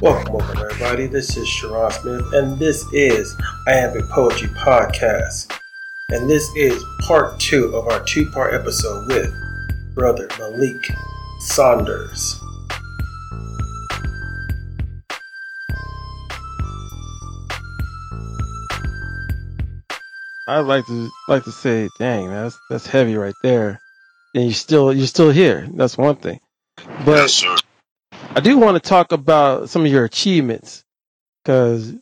Welcome, 0.00 0.34
welcome, 0.34 0.58
everybody. 0.60 1.08
This 1.08 1.36
is 1.36 1.48
Sharon 1.48 1.90
Smith, 1.90 2.32
and 2.32 2.56
this 2.56 2.86
is 2.92 3.34
I 3.66 3.72
Have 3.72 3.96
a 3.96 4.02
Poetry 4.02 4.48
Podcast. 4.50 5.52
And 6.10 6.30
this 6.30 6.48
is 6.54 6.84
part 7.00 7.40
two 7.40 7.74
of 7.74 7.88
our 7.88 8.04
two 8.04 8.30
part 8.30 8.54
episode 8.54 9.08
with 9.08 9.28
Brother 9.96 10.28
Malik 10.38 10.92
Saunders. 11.40 12.40
I'd 20.46 20.60
like 20.60 20.86
to 20.86 21.10
like 21.26 21.42
to 21.42 21.50
say, 21.50 21.88
dang, 21.98 22.30
that's 22.30 22.56
that's 22.70 22.86
heavy 22.86 23.16
right 23.16 23.34
there. 23.42 23.80
And 24.32 24.44
you 24.44 24.52
still 24.52 24.92
you're 24.92 25.08
still 25.08 25.30
here. 25.30 25.66
That's 25.74 25.98
one 25.98 26.14
thing. 26.14 26.38
But 27.04 27.16
yes, 27.16 27.32
sir. 27.32 27.56
I 28.38 28.40
do 28.40 28.56
want 28.56 28.80
to 28.80 28.88
talk 28.88 29.10
about 29.10 29.68
some 29.68 29.84
of 29.84 29.90
your 29.90 30.04
achievements 30.04 30.84
because 31.42 31.92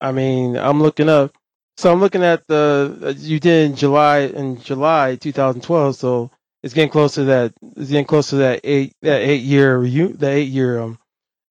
I 0.00 0.12
mean 0.12 0.56
I'm 0.56 0.82
looking 0.82 1.10
up. 1.10 1.34
So 1.76 1.92
I'm 1.92 2.00
looking 2.00 2.22
at 2.24 2.46
the 2.46 2.98
uh, 3.02 3.08
you 3.18 3.38
did 3.38 3.70
in 3.72 3.76
July 3.76 4.20
in 4.20 4.58
July 4.62 5.16
2012. 5.16 5.94
So 5.94 6.30
it's 6.62 6.72
getting 6.72 6.88
close 6.88 7.16
to 7.16 7.24
that. 7.24 7.52
It's 7.76 7.90
getting 7.90 8.06
close 8.06 8.30
to 8.30 8.36
that 8.36 8.60
eight 8.64 8.94
that 9.02 9.20
eight 9.20 9.42
year 9.42 9.78
reu- 9.78 10.18
that 10.20 10.30
eight 10.32 10.48
year 10.48 10.80
um, 10.80 10.98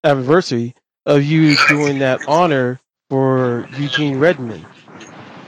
anniversary 0.03 0.73
of 1.05 1.21
you 1.23 1.55
doing 1.67 1.99
that 1.99 2.27
honor 2.27 2.79
for 3.11 3.67
Eugene 3.77 4.17
Redmond. 4.17 4.65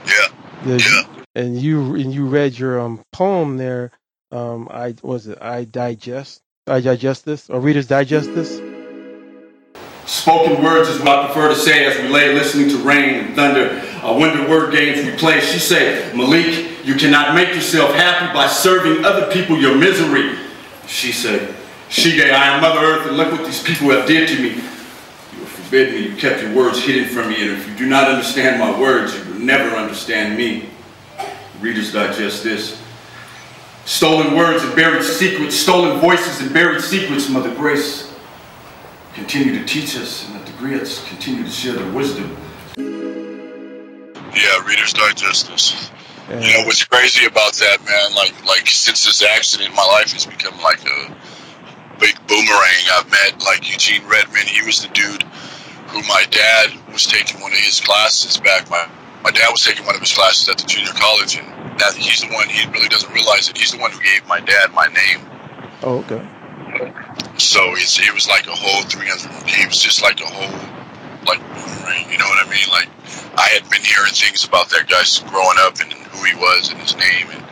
Yeah. 0.06 0.28
The, 0.62 0.78
Yeah. 0.78 1.24
and 1.34 1.60
you 1.60 1.96
and 1.96 2.14
you 2.14 2.26
read 2.26 2.56
your 2.56 2.78
um 2.80 3.02
poem 3.12 3.56
there. 3.56 3.90
Um, 4.30 4.68
I 4.70 4.94
was 5.02 5.26
it 5.26 5.38
I 5.42 5.64
digest 5.64 6.40
I 6.68 6.80
digest 6.80 7.24
this 7.24 7.50
or 7.50 7.58
Reader's 7.58 7.88
Digest 7.88 8.32
this. 8.32 8.60
Spoken 10.06 10.62
words 10.62 10.88
is 10.88 11.00
what 11.00 11.08
I 11.08 11.26
prefer 11.26 11.48
to 11.48 11.56
say 11.56 11.84
as 11.84 12.00
we 12.00 12.08
lay 12.08 12.32
listening 12.32 12.68
to 12.70 12.78
rain 12.78 13.14
and 13.16 13.34
thunder. 13.34 13.82
Uh, 14.04 14.16
when 14.16 14.40
the 14.40 14.48
word 14.48 14.72
games 14.72 15.04
we 15.04 15.16
play, 15.16 15.40
she 15.40 15.58
said, 15.58 16.16
Malik, 16.16 16.86
you 16.86 16.94
cannot 16.94 17.34
make 17.34 17.52
yourself 17.52 17.92
happy 17.92 18.32
by 18.32 18.46
serving 18.46 19.04
other 19.04 19.32
people 19.32 19.58
your 19.58 19.76
misery. 19.76 20.38
She 20.86 21.10
said, 21.10 21.52
Shige, 21.88 22.32
I 22.32 22.54
am 22.54 22.60
Mother 22.60 22.86
Earth, 22.86 23.08
and 23.08 23.16
look 23.16 23.32
what 23.32 23.44
these 23.44 23.60
people 23.60 23.90
have 23.90 24.06
did 24.06 24.28
to 24.28 24.40
me. 24.40 24.50
You 24.50 25.40
have 25.40 25.48
forbidden 25.48 25.94
me, 25.94 26.08
you 26.08 26.16
kept 26.16 26.40
your 26.40 26.54
words 26.54 26.80
hidden 26.84 27.08
from 27.08 27.28
me, 27.28 27.42
and 27.42 27.58
if 27.58 27.68
you 27.68 27.74
do 27.74 27.86
not 27.86 28.08
understand 28.08 28.60
my 28.60 28.78
words, 28.78 29.12
you 29.16 29.24
will 29.24 29.40
never 29.40 29.74
understand 29.76 30.36
me. 30.36 30.68
Readers 31.60 31.92
digest 31.92 32.44
this. 32.44 32.80
Stolen 33.86 34.36
words 34.36 34.62
and 34.62 34.76
buried 34.76 35.02
secrets, 35.02 35.56
stolen 35.56 35.98
voices 35.98 36.40
and 36.40 36.52
buried 36.54 36.80
secrets, 36.80 37.28
Mother 37.28 37.52
Grace. 37.56 38.05
Continue 39.16 39.58
to 39.58 39.64
teach 39.64 39.96
us, 39.96 40.26
and 40.26 40.34
let 40.34 40.44
the 40.44 40.52
griots 40.52 41.02
continue 41.08 41.42
to 41.42 41.48
share 41.50 41.72
their 41.72 41.90
wisdom. 41.92 42.36
Yeah, 42.76 44.62
Reader's 44.68 44.92
Digest 44.92 45.48
this. 45.48 45.90
And, 46.28 46.44
You 46.44 46.52
know 46.52 46.64
what's 46.66 46.84
crazy 46.84 47.24
about 47.24 47.54
that, 47.54 47.78
man? 47.86 48.14
Like, 48.14 48.44
like 48.44 48.68
since 48.68 49.06
this 49.06 49.22
accident, 49.22 49.74
my 49.74 49.86
life 49.86 50.12
has 50.12 50.26
become 50.26 50.60
like 50.60 50.84
a 50.84 51.16
big 51.98 52.14
boomerang. 52.28 52.84
I've 52.92 53.10
met 53.10 53.42
like 53.42 53.70
Eugene 53.72 54.06
Redmond. 54.06 54.48
He 54.48 54.64
was 54.66 54.82
the 54.82 54.88
dude 54.88 55.22
who 55.88 56.02
my 56.02 56.26
dad 56.30 56.72
was 56.92 57.06
taking 57.06 57.40
one 57.40 57.52
of 57.52 57.58
his 57.58 57.80
classes 57.80 58.36
back. 58.36 58.68
My 58.68 58.86
my 59.24 59.30
dad 59.30 59.48
was 59.50 59.64
taking 59.64 59.86
one 59.86 59.94
of 59.94 60.02
his 60.02 60.12
classes 60.12 60.46
at 60.50 60.58
the 60.58 60.66
junior 60.66 60.92
college, 60.92 61.38
and 61.38 61.80
that 61.80 61.94
he's 61.94 62.20
the 62.20 62.28
one. 62.34 62.50
He 62.50 62.68
really 62.68 62.88
doesn't 62.88 63.10
realize 63.14 63.48
it. 63.48 63.56
He's 63.56 63.72
the 63.72 63.78
one 63.78 63.92
who 63.92 64.00
gave 64.02 64.28
my 64.28 64.40
dad 64.40 64.74
my 64.74 64.88
name. 64.88 65.24
oh, 65.84 66.00
okay. 66.00 66.20
So 67.38 67.60
it's, 67.76 68.00
it 68.00 68.12
was 68.14 68.28
like 68.28 68.46
a 68.46 68.56
whole 68.56 68.82
300. 68.82 69.48
He 69.48 69.66
was 69.66 69.76
just 69.76 70.02
like 70.02 70.20
a 70.20 70.26
whole, 70.26 70.56
like, 71.28 71.40
boomerang, 71.52 72.08
you 72.10 72.18
know 72.18 72.24
what 72.24 72.40
I 72.40 72.48
mean? 72.48 72.68
Like, 72.72 72.88
I 73.36 73.52
had 73.52 73.68
been 73.68 73.84
hearing 73.84 74.12
things 74.12 74.44
about 74.44 74.70
that 74.70 74.88
guy 74.88 75.04
growing 75.28 75.60
up 75.60 75.76
and 75.80 75.92
who 75.92 76.24
he 76.24 76.34
was 76.34 76.72
and 76.72 76.80
his 76.80 76.96
name. 76.96 77.28
And 77.28 77.44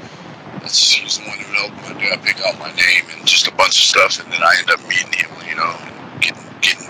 he's 0.65 1.21
the 1.21 1.29
one 1.29 1.37
who 1.37 1.53
helped 1.53 1.77
my 1.85 1.93
dad 2.01 2.25
pick 2.25 2.41
out 2.41 2.59
my 2.59 2.73
name 2.73 3.05
and 3.13 3.29
just 3.29 3.47
a 3.47 3.53
bunch 3.53 3.77
of 3.77 3.85
stuff. 3.85 4.25
And 4.25 4.33
then 4.33 4.41
I 4.43 4.57
end 4.59 4.71
up 4.73 4.81
meeting 4.89 5.13
him, 5.13 5.29
you 5.45 5.57
know, 5.57 5.77
getting, 6.25 6.41
getting, 6.65 6.89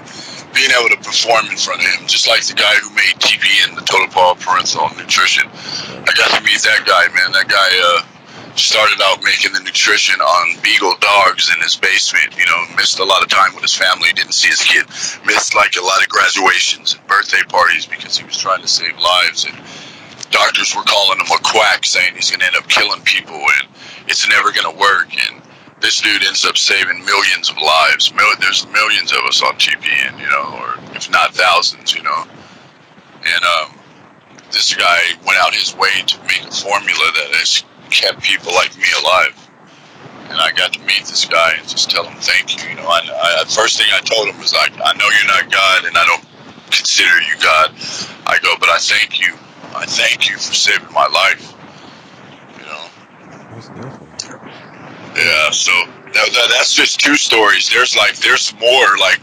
being 0.54 0.71
able 0.71 0.94
to 0.94 1.00
perform 1.03 1.50
in 1.50 1.59
front 1.59 1.83
of 1.83 1.91
him, 1.99 2.06
just 2.06 2.31
like 2.31 2.47
the 2.47 2.54
guy 2.54 2.78
who 2.78 2.94
made 2.94 3.19
TV 3.19 3.43
and 3.66 3.77
the 3.77 3.83
Total 3.83 4.06
Power 4.06 4.38
Parenteral 4.38 4.94
Nutrition. 4.94 5.50
I 5.50 6.10
got 6.15 6.31
to 6.38 6.41
meet 6.47 6.62
that 6.62 6.87
guy, 6.87 7.10
man. 7.10 7.34
That 7.34 7.50
guy, 7.50 7.71
uh, 7.83 8.14
started 8.56 9.00
out 9.03 9.22
making 9.22 9.53
the 9.53 9.60
nutrition 9.60 10.20
on 10.20 10.60
beagle 10.62 10.94
dogs 11.00 11.50
in 11.54 11.60
his 11.60 11.76
basement. 11.76 12.37
You 12.38 12.47
know, 12.47 12.76
missed 12.76 12.98
a 12.98 13.04
lot 13.04 13.22
of 13.22 13.28
time 13.28 13.54
with 13.54 13.62
his 13.62 13.75
family. 13.75 14.12
Didn't 14.12 14.34
see 14.34 14.48
his 14.48 14.62
kid. 14.62 14.87
Missed 15.26 15.54
like 15.54 15.76
a 15.76 15.84
lot 15.84 16.03
of 16.03 16.09
graduations 16.09 16.94
and 16.94 17.06
birthday 17.06 17.42
parties 17.48 17.87
because 17.87 18.16
he 18.16 18.25
was 18.25 18.37
trying 18.37 18.62
to 18.62 18.69
save 18.69 18.98
lives. 18.98 19.44
And 19.44 19.54
doctors 20.31 20.75
were 20.75 20.82
calling 20.82 21.19
him 21.19 21.26
a 21.26 21.42
quack, 21.42 21.84
saying 21.84 22.15
he's 22.15 22.31
going 22.31 22.41
to 22.41 22.47
end 22.47 22.56
up 22.56 22.69
killing 22.69 23.03
people 23.03 23.37
and 23.37 23.69
it's 24.06 24.28
never 24.28 24.53
going 24.53 24.71
to 24.71 24.81
work. 24.81 25.09
And 25.31 25.42
this 25.81 26.00
dude 26.00 26.25
ends 26.25 26.44
up 26.44 26.56
saving 26.56 27.04
millions 27.04 27.50
of 27.50 27.56
lives. 27.59 28.12
There's 28.41 28.66
millions 28.69 29.12
of 29.12 29.19
us 29.26 29.42
on 29.42 29.54
TPN, 29.54 30.19
you 30.19 30.31
know, 30.31 30.59
or 30.60 30.97
if 30.97 31.10
not 31.10 31.34
thousands, 31.34 31.94
you 31.94 32.03
know. 32.03 32.25
And 33.25 33.44
um, 33.44 33.78
this 34.50 34.75
guy 34.75 35.00
went 35.26 35.38
out 35.38 35.54
his 35.54 35.75
way 35.76 36.03
to 36.06 36.22
make 36.22 36.42
a 36.42 36.50
formula 36.50 37.10
that 37.16 37.34
has 37.34 37.65
kept 37.94 38.22
people 38.22 38.53
like 38.53 38.77
me 38.77 38.91
alive. 39.00 39.38
And 40.28 40.41
I 40.41 40.50
got 40.53 40.72
to 40.72 40.81
meet 40.81 41.06
this 41.06 41.25
guy 41.25 41.55
and 41.59 41.69
just 41.69 41.91
tell 41.91 42.05
him 42.05 42.19
thank 42.19 42.56
you. 42.56 42.71
You 42.71 42.77
know, 42.77 42.88
I, 42.88 42.99
I, 43.06 43.44
the 43.44 43.50
first 43.50 43.78
thing 43.78 43.87
I 43.93 44.00
told 44.00 44.28
him 44.28 44.38
was 44.41 44.53
like, 44.53 44.72
I 44.82 44.93
know 44.99 45.06
you're 45.06 45.31
not 45.31 45.50
God, 45.53 45.84
and 45.84 45.97
I 45.97 46.04
don't 46.04 46.25
consider 46.66 47.21
you 47.22 47.38
God. 47.41 47.71
I 48.27 48.38
go, 48.43 48.54
but 48.59 48.69
I 48.69 48.78
thank 48.78 49.21
you. 49.21 49.34
I 49.77 49.87
thank 49.87 50.28
you 50.28 50.37
for 50.37 50.54
saving 50.54 50.93
my 50.93 51.06
life. 51.06 51.54
You 52.59 52.66
know. 52.66 52.84
Definitely. 54.19 54.50
Yeah, 55.15 55.50
so 55.50 55.71
that, 55.71 56.28
that, 56.33 56.49
that's 56.50 56.75
just 56.75 56.99
two 56.99 57.15
stories. 57.16 57.71
There's 57.71 57.94
like 57.94 58.16
there's 58.19 58.53
more. 58.54 58.99
Like 58.99 59.21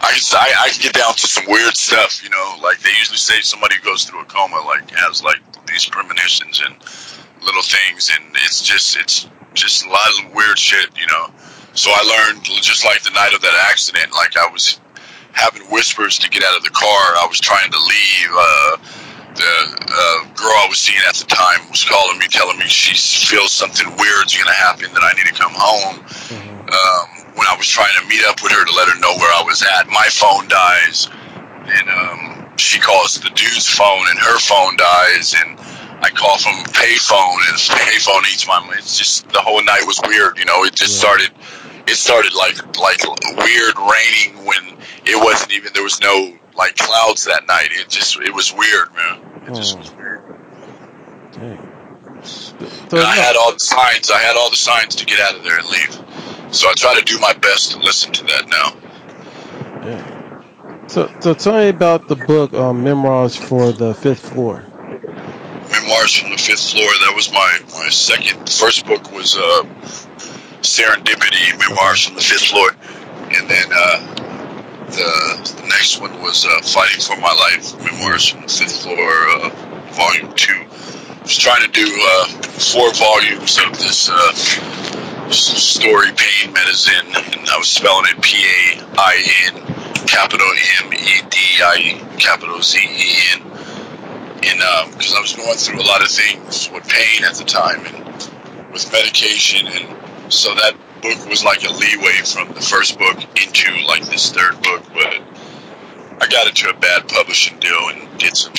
I 0.00 0.12
can 0.14 0.22
I, 0.38 0.54
I 0.58 0.68
can 0.70 0.82
get 0.82 0.94
down 0.94 1.14
to 1.14 1.26
some 1.26 1.44
weird 1.48 1.76
stuff. 1.76 2.22
You 2.22 2.30
know, 2.30 2.56
like 2.62 2.80
they 2.80 2.90
usually 2.98 3.18
say 3.18 3.40
somebody 3.40 3.76
who 3.76 3.82
goes 3.82 4.04
through 4.04 4.20
a 4.20 4.24
coma 4.26 4.62
like 4.66 4.88
has 4.90 5.24
like 5.24 5.40
these 5.66 5.86
premonitions 5.86 6.62
and 6.64 6.76
little 7.44 7.62
things, 7.62 8.10
and 8.12 8.24
it's 8.44 8.62
just 8.62 8.96
it's 8.96 9.28
just 9.54 9.84
a 9.84 9.88
lot 9.88 10.08
of 10.24 10.34
weird 10.34 10.58
shit. 10.58 10.90
You 10.98 11.06
know. 11.06 11.26
So 11.74 11.90
I 11.90 12.02
learned 12.02 12.44
just 12.44 12.84
like 12.84 13.02
the 13.02 13.10
night 13.10 13.32
of 13.34 13.40
that 13.42 13.68
accident. 13.70 14.12
Like 14.12 14.36
I 14.36 14.48
was 14.48 14.78
having 15.32 15.62
whispers 15.70 16.18
to 16.18 16.28
get 16.28 16.42
out 16.44 16.56
of 16.56 16.62
the 16.62 16.70
car. 16.70 17.16
I 17.16 17.26
was 17.28 17.40
trying 17.40 17.70
to 17.70 17.78
leave. 17.78 18.30
Uh, 18.32 18.76
the 19.34 19.42
uh, 19.88 20.24
girl 20.36 20.52
I 20.60 20.66
was 20.68 20.76
seeing 20.78 21.00
at 21.08 21.14
the 21.14 21.24
time 21.24 21.68
was 21.70 21.84
calling 21.84 22.18
me, 22.18 22.26
telling 22.28 22.58
me 22.58 22.66
she 22.66 22.92
feels 23.26 23.50
something 23.50 23.88
weird's 23.96 24.36
going 24.36 24.46
to 24.46 24.52
happen, 24.52 24.92
that 24.92 25.02
I 25.02 25.12
need 25.16 25.24
to 25.24 25.32
come 25.32 25.52
home. 25.54 26.04
Mhm. 26.04 26.68
Um, 26.68 27.32
when 27.34 27.46
I 27.48 27.56
was 27.56 27.66
trying 27.66 27.96
to 27.98 28.06
meet 28.08 28.22
up 28.26 28.42
with 28.42 28.52
her 28.52 28.64
to 28.64 28.72
let 28.76 28.88
her 28.88 28.98
know 29.00 29.16
where 29.16 29.32
I 29.32 29.42
was 29.42 29.62
at, 29.62 29.88
my 29.88 30.08
phone 30.12 30.48
dies, 30.48 31.08
and 31.64 31.88
um, 31.88 32.52
she 32.58 32.78
calls 32.78 33.14
the 33.14 33.30
dude's 33.30 33.66
phone, 33.68 34.04
and 34.10 34.18
her 34.18 34.38
phone 34.38 34.76
dies, 34.76 35.34
and 35.34 35.58
I 36.02 36.10
call 36.10 36.36
from 36.38 36.54
payphone, 36.72 37.36
and 37.48 37.56
payphone 37.58 38.22
eats 38.32 38.46
my. 38.46 38.74
It's 38.76 38.98
just 38.98 39.28
the 39.28 39.40
whole 39.40 39.62
night 39.64 39.82
was 39.86 40.00
weird, 40.06 40.38
you 40.38 40.44
know. 40.44 40.64
It 40.64 40.74
just 40.74 40.94
Yeah. 40.94 41.00
started. 41.08 41.30
It 41.86 41.96
started 41.96 42.34
like 42.34 42.56
like 42.78 43.02
weird 43.36 43.74
raining 43.78 44.44
when 44.44 44.76
it 45.04 45.16
wasn't 45.22 45.52
even 45.52 45.72
there 45.74 45.82
was 45.82 46.00
no 46.00 46.36
like 46.56 46.76
clouds 46.76 47.24
that 47.24 47.46
night. 47.46 47.68
It 47.72 47.88
just 47.88 48.18
it 48.20 48.34
was 48.34 48.52
weird, 48.52 48.88
man. 48.94 49.20
It 49.46 49.54
just 49.54 49.78
was 49.78 49.90
weird. 49.92 50.22
Dang. 51.32 51.68
So, 52.24 53.02
I 53.02 53.16
had 53.16 53.34
all 53.36 53.52
the 53.52 53.58
signs. 53.58 54.10
I 54.10 54.18
had 54.18 54.36
all 54.36 54.50
the 54.50 54.56
signs 54.56 54.94
to 54.96 55.06
get 55.06 55.18
out 55.18 55.34
of 55.34 55.42
there 55.42 55.58
and 55.58 55.66
leave. 55.68 55.98
So 56.52 56.68
I 56.68 56.72
try 56.74 56.94
to 56.98 57.04
do 57.04 57.18
my 57.18 57.32
best 57.32 57.72
to 57.72 57.78
listen 57.78 58.12
to 58.12 58.24
that 58.24 58.48
now. 58.48 58.74
yeah. 59.88 60.18
So, 60.86 61.10
so 61.20 61.34
tell 61.34 61.54
me 61.58 61.68
about 61.68 62.06
the 62.08 62.16
book, 62.16 62.52
um, 62.52 62.84
Memoirs 62.84 63.34
for 63.34 63.72
the 63.72 63.94
Fifth 63.94 64.28
Floor. 64.30 64.62
Memoirs 65.92 66.16
from 66.16 66.30
the 66.30 66.38
Fifth 66.38 66.70
Floor. 66.70 66.88
That 67.04 67.12
was 67.14 67.30
my 67.32 67.58
my 67.74 67.88
second. 67.90 68.48
First 68.48 68.86
book 68.86 69.12
was 69.12 69.36
uh, 69.36 69.62
Serendipity. 70.62 71.58
Memoirs 71.58 72.06
from 72.06 72.14
the 72.14 72.22
Fifth 72.22 72.48
Floor, 72.48 72.70
and 73.28 73.50
then 73.50 73.68
uh, 73.70 74.00
the 74.86 75.52
the 75.60 75.68
next 75.68 76.00
one 76.00 76.22
was 76.22 76.46
uh, 76.46 76.62
Fighting 76.62 77.00
for 77.00 77.16
My 77.20 77.32
Life. 77.32 77.76
Memoirs 77.84 78.26
from 78.26 78.40
the 78.42 78.48
Fifth 78.48 78.82
Floor, 78.82 78.96
uh, 78.96 79.50
Volume 79.92 80.32
Two. 80.34 80.64
I 80.64 81.22
was 81.22 81.36
trying 81.36 81.62
to 81.62 81.70
do 81.70 81.84
uh, 81.84 82.24
four 82.56 82.92
volumes 82.94 83.58
of 83.58 83.76
this 83.76 84.08
uh, 84.10 84.32
story, 85.30 86.08
Pain 86.16 86.54
Medicine, 86.54 87.06
and 87.06 87.48
I 87.50 87.58
was 87.58 87.68
spelling 87.68 88.06
it 88.08 88.22
P 88.22 88.38
A 88.40 88.82
I 88.96 89.52
N, 89.52 90.06
capital 90.06 90.48
M 90.84 90.92
E 90.94 91.20
D 91.28 91.38
I, 91.60 92.16
capital 92.18 92.62
Z 92.62 92.78
E 92.80 93.16
N 93.34 93.51
and 94.44 94.92
because 94.92 95.14
I 95.14 95.20
was 95.20 95.34
going 95.34 95.56
through 95.56 95.80
a 95.80 95.88
lot 95.88 96.02
of 96.02 96.08
things 96.08 96.70
with 96.70 96.88
pain 96.88 97.24
at 97.24 97.34
the 97.34 97.44
time 97.44 97.86
and 97.86 98.72
with 98.72 98.90
medication, 98.92 99.66
and 99.66 100.32
so 100.32 100.54
that 100.54 100.74
book 101.02 101.28
was 101.28 101.44
like 101.44 101.64
a 101.64 101.72
leeway 101.72 102.22
from 102.24 102.48
the 102.54 102.60
first 102.60 102.98
book 102.98 103.18
into 103.40 103.86
like 103.86 104.04
this 104.06 104.32
third 104.32 104.60
book. 104.62 104.82
But 104.92 105.20
I 106.20 106.28
got 106.28 106.48
into 106.48 106.70
a 106.70 106.74
bad 106.74 107.08
publishing 107.08 107.58
deal 107.58 107.88
and 107.88 108.18
did 108.18 108.36
some 108.36 108.54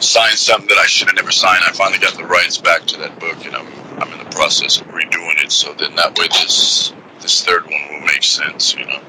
signed 0.00 0.38
something 0.38 0.68
that 0.68 0.78
I 0.78 0.86
should 0.86 1.08
have 1.08 1.16
never 1.16 1.32
signed. 1.32 1.62
I 1.66 1.72
finally 1.72 1.98
got 1.98 2.16
the 2.16 2.24
rights 2.24 2.58
back 2.58 2.86
to 2.86 2.98
that 2.98 3.18
book, 3.18 3.44
and 3.44 3.54
I'm 3.54 3.66
I'm 4.00 4.12
in 4.12 4.18
the 4.18 4.30
process 4.30 4.80
of 4.80 4.86
redoing 4.88 5.42
it. 5.44 5.52
So 5.52 5.74
then 5.74 5.96
that 5.96 6.18
way 6.18 6.28
this 6.28 6.92
this 7.20 7.44
third 7.44 7.64
one 7.64 7.82
will 7.90 8.06
make 8.06 8.22
sense, 8.22 8.74
you 8.74 8.86
know. 8.86 9.00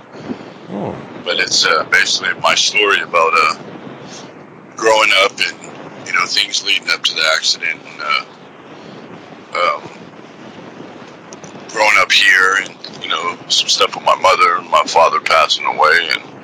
Oh, 0.72 1.22
But 1.24 1.40
it's 1.40 1.66
uh, 1.66 1.84
basically 1.86 2.40
my 2.42 2.56
story 2.56 3.02
about 3.02 3.32
uh, 3.34 3.64
growing 4.80 5.12
up 5.24 5.32
and 5.32 6.08
you 6.08 6.14
know 6.14 6.26
things 6.26 6.64
leading 6.64 6.90
up 6.90 7.04
to 7.04 7.14
the 7.14 7.26
accident 7.36 7.80
and 7.86 8.02
uh, 8.02 8.26
um, 9.54 9.82
growing 11.70 11.98
up 12.00 12.12
here 12.12 12.56
and 12.64 13.04
you 13.04 13.10
know 13.10 13.38
some 13.50 13.68
stuff 13.68 13.96
with 13.96 14.06
my 14.06 14.16
mother 14.16 14.58
and 14.58 14.70
my 14.70 14.84
father 14.86 15.20
passing 15.20 15.66
away 15.66 16.10
and 16.12 16.40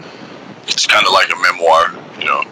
it's 0.68 0.88
kind 0.88 1.06
of 1.06 1.14
like 1.14 1.30
a 1.32 1.40
memoir, 1.42 1.92
you 2.20 2.26
know. 2.26 2.44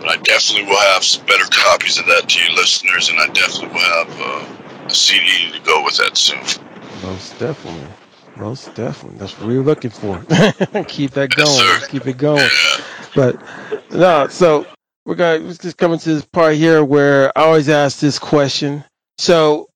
But 0.00 0.08
I 0.08 0.16
definitely 0.18 0.68
will 0.68 0.80
have 0.92 1.04
some 1.04 1.24
better 1.26 1.44
copies 1.50 1.98
of 1.98 2.06
that 2.06 2.28
to 2.28 2.42
you 2.42 2.54
listeners, 2.54 3.08
and 3.08 3.18
I 3.18 3.28
definitely 3.28 3.68
will 3.68 4.04
have 4.04 4.20
uh, 4.20 4.86
a 4.86 4.90
CD 4.90 5.52
to 5.52 5.60
go 5.60 5.84
with 5.84 5.96
that 5.98 6.16
soon. 6.16 6.40
most 7.02 7.38
definitely. 7.38 7.88
Most 8.36 8.74
definitely. 8.74 9.18
That's 9.18 9.38
what 9.38 9.48
we 9.48 9.58
were 9.58 9.64
looking 9.64 9.90
for. 9.90 10.18
Keep 10.88 11.12
that 11.12 11.30
going. 11.34 11.90
Keep 11.90 12.06
it 12.06 12.18
going. 12.18 12.48
But 13.14 13.42
no, 13.90 14.28
so 14.28 14.66
we're 15.06 15.14
gonna 15.14 15.38
let's 15.38 15.58
just 15.58 15.78
coming 15.78 15.98
to 15.98 16.14
this 16.14 16.24
part 16.24 16.56
here 16.56 16.84
where 16.84 17.36
I 17.36 17.42
always 17.42 17.68
ask 17.68 17.98
this 17.98 18.18
question. 18.18 18.84
So 19.18 19.68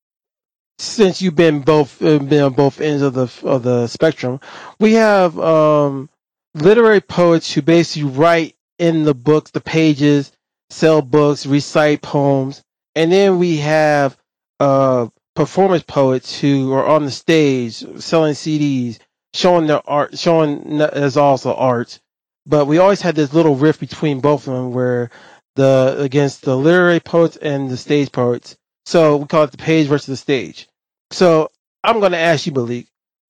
since 0.78 1.22
you've 1.22 1.36
been 1.36 1.60
both 1.60 2.02
uh, 2.02 2.18
been 2.18 2.42
on 2.42 2.52
both 2.52 2.80
ends 2.80 3.02
of 3.02 3.14
the 3.14 3.32
of 3.44 3.62
the 3.62 3.86
spectrum, 3.86 4.40
we 4.78 4.94
have 4.94 5.38
um, 5.38 6.10
literary 6.54 7.00
poets 7.00 7.52
who 7.52 7.62
basically 7.62 8.10
write 8.10 8.56
in 8.78 9.04
the 9.04 9.14
books, 9.14 9.50
the 9.52 9.60
pages, 9.60 10.32
sell 10.68 11.02
books, 11.02 11.46
recite 11.46 12.02
poems, 12.02 12.62
and 12.94 13.10
then 13.12 13.38
we 13.38 13.58
have 13.58 14.16
uh, 14.58 15.06
performance 15.34 15.82
poets 15.82 16.38
who 16.38 16.72
are 16.72 16.86
on 16.86 17.04
the 17.04 17.10
stage 17.10 17.84
selling 18.00 18.34
CDs, 18.34 18.98
showing 19.34 19.66
their 19.66 19.88
art, 19.88 20.18
showing 20.18 20.80
as 20.80 21.16
also 21.16 21.54
art 21.54 22.00
but 22.46 22.66
we 22.66 22.78
always 22.78 23.00
had 23.00 23.14
this 23.14 23.32
little 23.32 23.54
rift 23.54 23.80
between 23.80 24.20
both 24.20 24.46
of 24.46 24.54
them 24.54 24.72
where 24.72 25.10
the 25.56 25.96
against 25.98 26.42
the 26.42 26.56
literary 26.56 27.00
poets 27.00 27.36
and 27.36 27.70
the 27.70 27.76
stage 27.76 28.10
poets. 28.12 28.56
So 28.86 29.16
we 29.16 29.26
call 29.26 29.44
it 29.44 29.52
the 29.52 29.58
page 29.58 29.86
versus 29.86 30.06
the 30.06 30.16
stage. 30.16 30.68
So 31.10 31.50
I'm 31.84 32.00
going 32.00 32.12
to 32.12 32.18
ask 32.18 32.46
you, 32.46 32.52
Malik, 32.52 32.86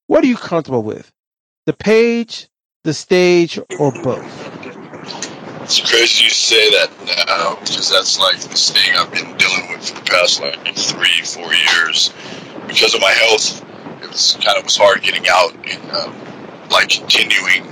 what 0.06 0.25
are 0.25 0.29
you 0.29 0.37
comfortable 0.37 0.82
with? 0.82 1.11
The 1.67 1.73
page, 1.73 2.49
the 2.85 2.94
stage, 2.94 3.58
or 3.79 3.93
both? 4.03 4.59
It's 5.70 5.88
crazy 5.88 6.25
you 6.25 6.31
say 6.31 6.69
that 6.70 6.90
now 7.06 7.55
because 7.61 7.88
that's 7.90 8.19
like 8.19 8.40
this 8.40 8.72
thing 8.72 8.90
I've 8.96 9.12
been 9.12 9.37
dealing 9.37 9.70
with 9.70 9.88
for 9.88 9.94
the 9.94 10.11
past 10.11 10.40
like 10.40 10.58
three, 10.75 11.22
four 11.22 11.46
years. 11.55 12.12
Because 12.67 12.93
of 12.93 13.00
my 13.00 13.12
health, 13.12 13.64
it 14.02 14.11
was 14.11 14.37
kind 14.43 14.58
of 14.58 14.64
was 14.64 14.76
hard 14.76 15.00
getting 15.02 15.28
out 15.31 15.55
and 15.55 15.90
um, 15.93 16.12
like 16.72 16.88
continuing, 16.88 17.70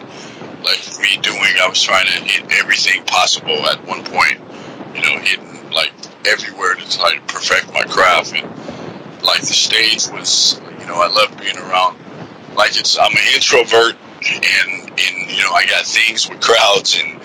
like 0.63 0.79
redoing. 1.03 1.59
I 1.59 1.69
was 1.69 1.83
trying 1.83 2.07
to 2.07 2.13
hit 2.23 2.47
everything 2.63 3.03
possible 3.03 3.67
at 3.67 3.85
one 3.85 4.05
point, 4.05 4.39
you 4.95 5.03
know, 5.03 5.19
hitting 5.19 5.69
like 5.73 5.91
everywhere 6.25 6.77
to 6.77 6.89
try 6.97 7.17
to 7.17 7.21
perfect 7.23 7.75
my 7.75 7.83
craft. 7.83 8.33
And 8.33 8.47
like 9.25 9.41
the 9.41 9.59
stage 9.59 10.07
was, 10.07 10.61
you 10.79 10.87
know, 10.87 11.03
I 11.03 11.09
love 11.09 11.37
being 11.37 11.59
around. 11.59 11.99
Like 12.55 12.79
it's, 12.79 12.97
I'm 12.97 13.11
an 13.11 13.35
introvert, 13.35 13.97
and 14.23 14.89
and 14.89 15.31
you 15.33 15.43
know, 15.43 15.51
I 15.51 15.67
got 15.67 15.85
things 15.85 16.31
with 16.31 16.41
crowds 16.41 16.97
and 16.97 17.19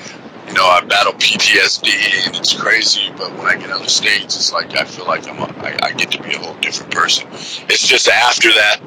you 0.54 0.60
know, 0.60 0.68
I 0.68 0.82
battle 0.82 1.14
PTSD 1.14 2.28
and 2.28 2.36
it's 2.36 2.54
crazy, 2.54 3.10
but 3.18 3.36
when 3.40 3.48
I 3.48 3.58
get 3.58 3.72
on 3.72 3.82
the 3.82 3.90
stage, 3.90 4.26
it's 4.26 4.54
like 4.54 4.78
I 4.78 4.84
feel 4.84 5.08
like 5.08 5.28
I'm 5.28 5.40
a, 5.40 5.50
I, 5.66 5.88
I 5.88 5.92
get 5.94 6.12
to 6.12 6.22
be 6.22 6.36
a 6.36 6.38
whole 6.38 6.54
different 6.62 6.94
person. 6.94 7.28
It's 7.74 7.88
just 7.88 8.08
after 8.08 8.50
that, 8.50 8.78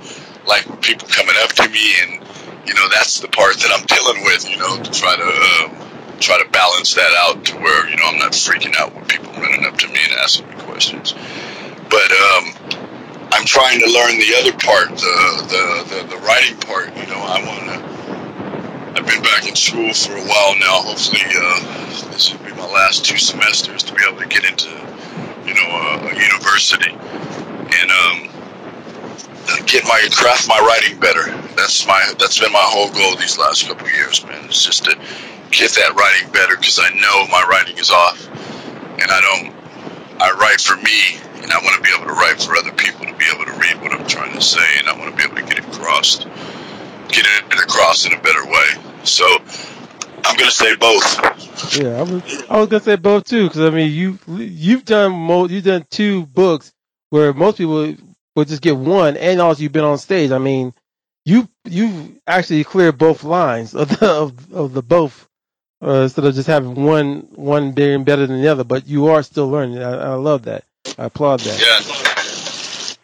like 0.47 0.63
people 0.81 1.09
coming 1.09 1.35
up 1.43 1.51
to 1.59 1.69
me 1.69 1.83
and 2.03 2.23
you 2.69 2.75
know 2.75 2.87
that's 2.95 3.19
the 3.19 3.27
part 3.27 3.57
that 3.57 3.75
I'm 3.75 3.85
dealing 3.85 4.23
with, 4.23 4.49
you 4.49 4.59
know, 4.59 4.81
to 4.81 4.91
try 4.93 5.17
to 5.17 5.27
um, 5.27 6.21
try 6.21 6.39
to 6.41 6.49
balance 6.51 6.95
that 6.95 7.11
out 7.27 7.45
to 7.47 7.57
where 7.57 7.91
you 7.91 7.97
know 7.97 8.05
I'm 8.15 8.19
not 8.19 8.31
freaking 8.31 8.77
out 8.79 8.95
when 8.95 9.05
people 9.07 9.33
running 9.33 9.67
up 9.67 9.77
to 9.79 9.89
me 9.89 9.99
and 10.05 10.13
asking 10.23 10.49
me 10.49 10.55
questions. 10.71 11.15
But 11.91 12.13
um, 12.15 12.55
I'm 13.33 13.45
trying 13.45 13.81
to 13.81 13.91
learn 13.91 14.21
the 14.23 14.39
other 14.39 14.53
part, 14.53 14.91
the 14.91 15.19
the 15.51 15.63
the, 15.91 16.15
the 16.15 16.23
writing 16.23 16.59
part. 16.59 16.95
You 16.97 17.07
know, 17.11 17.19
I 17.19 17.43
want 17.43 17.91
to. 17.91 17.96
I've 18.97 19.07
been 19.07 19.23
back 19.23 19.47
in 19.47 19.55
school 19.55 19.93
for 19.93 20.17
a 20.17 20.25
while 20.25 20.57
now. 20.57 20.81
Hopefully, 20.81 21.21
uh, 21.29 22.09
this 22.17 22.33
will 22.33 22.43
be 22.47 22.53
my 22.53 22.65
last 22.65 23.05
two 23.05 23.19
semesters 23.19 23.83
to 23.85 23.95
be 23.95 24.01
able 24.09 24.19
to 24.23 24.27
get 24.27 24.45
into, 24.45 24.73
you 25.45 25.53
know, 25.53 25.69
a, 25.69 26.09
a 26.09 26.15
university 26.17 26.97
and 26.97 27.91
um, 27.93 28.33
uh, 29.53 29.61
get 29.67 29.85
my 29.85 30.01
craft 30.17 30.49
my 30.49 30.59
writing 30.59 30.99
better. 30.99 31.29
That's 31.61 31.87
my 31.87 32.01
that's 32.19 32.41
been 32.41 32.53
my 32.53 32.65
whole 32.65 32.91
goal 32.91 33.17
these 33.17 33.37
last 33.37 33.69
couple 33.69 33.87
years, 33.91 34.25
man. 34.25 34.47
It's 34.47 34.65
just 34.65 34.85
to 34.85 34.97
get 35.51 35.73
that 35.73 35.93
writing 35.95 36.33
better 36.33 36.57
because 36.57 36.81
I 36.81 36.89
know 36.97 37.29
my 37.29 37.45
writing 37.51 37.77
is 37.77 37.91
off, 37.91 38.27
and 38.97 39.11
I 39.13 39.21
don't. 39.21 39.53
I 40.23 40.33
write 40.41 40.63
for 40.63 40.77
me, 40.77 41.21
and 41.45 41.53
I 41.53 41.59
want 41.61 41.77
to 41.77 41.83
be 41.83 41.93
able 41.95 42.07
to 42.09 42.17
write 42.17 42.41
for 42.41 42.57
other 42.57 42.73
people 42.73 43.05
to 43.05 43.15
be 43.15 43.29
able 43.29 43.45
to 43.45 43.53
read 43.61 43.77
what 43.83 43.93
I'm 43.93 44.07
trying 44.07 44.33
to 44.33 44.41
say, 44.41 44.65
and 44.79 44.89
I 44.89 44.97
want 44.97 45.11
to 45.11 45.17
be 45.17 45.25
able 45.25 45.37
to 45.37 45.45
get 45.45 45.59
it 45.59 45.67
across, 45.77 46.25
get 47.13 47.27
it 47.29 47.61
across 47.61 48.07
in 48.07 48.15
a 48.15 48.21
better 48.23 48.47
way. 48.47 48.86
So 49.07 49.25
I'm 50.25 50.37
gonna 50.37 50.51
say 50.51 50.75
both. 50.77 51.79
Yeah, 51.79 51.99
I 51.99 52.03
was 52.03 52.45
I 52.51 52.59
was 52.59 52.69
gonna 52.69 52.83
say 52.83 52.97
both 52.97 53.25
too 53.25 53.45
because 53.49 53.61
I 53.61 53.71
mean 53.71 53.93
you 53.93 54.19
you've 54.37 54.85
done 54.85 55.13
mo 55.13 55.47
you've 55.47 55.65
done 55.65 55.87
two 55.91 56.27
books 56.27 56.73
where 57.11 57.33
most 57.33 57.59
people 57.59 57.95
would 58.35 58.49
just 58.49 58.63
get 58.63 58.77
one, 58.77 59.17
and 59.17 59.41
also 59.41 59.63
you've 59.63 59.73
been 59.73 59.85
on 59.85 59.99
stage. 59.99 60.31
I 60.31 60.39
mean, 60.39 60.75
you 61.25 61.49
you 61.65 62.21
actually 62.27 62.65
cleared 62.65 62.99
both 62.99 63.25
lines 63.25 63.75
of 63.75 63.89
the 63.89 64.07
of, 64.07 64.53
of 64.53 64.73
the 64.75 64.83
both 64.83 65.27
uh, 65.83 66.03
instead 66.03 66.25
of 66.25 66.35
just 66.35 66.47
having 66.47 66.75
one 66.85 67.29
one 67.35 67.73
being 67.73 68.05
better 68.05 68.27
than 68.27 68.43
the 68.43 68.49
other. 68.49 68.65
But 68.65 68.87
you 68.87 69.07
are 69.07 69.23
still 69.23 69.49
learning. 69.49 69.83
I, 69.83 69.93
I 69.93 70.15
love 70.15 70.43
that. 70.43 70.65
I 70.99 71.05
applaud 71.07 71.41
that. 71.41 71.61
Yeah. 71.61 72.13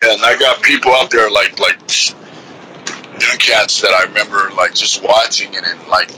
Yeah, 0.02 0.14
and 0.14 0.22
I 0.24 0.36
got 0.36 0.62
people 0.62 0.92
out 0.92 1.10
there 1.10 1.30
like 1.30 1.58
like 1.58 1.78
young 3.22 3.38
cats 3.38 3.80
that 3.82 3.92
I 3.92 4.04
remember 4.04 4.50
like 4.56 4.74
just 4.74 5.02
watching 5.02 5.54
it 5.54 5.64
and 5.64 5.88
like 5.88 6.08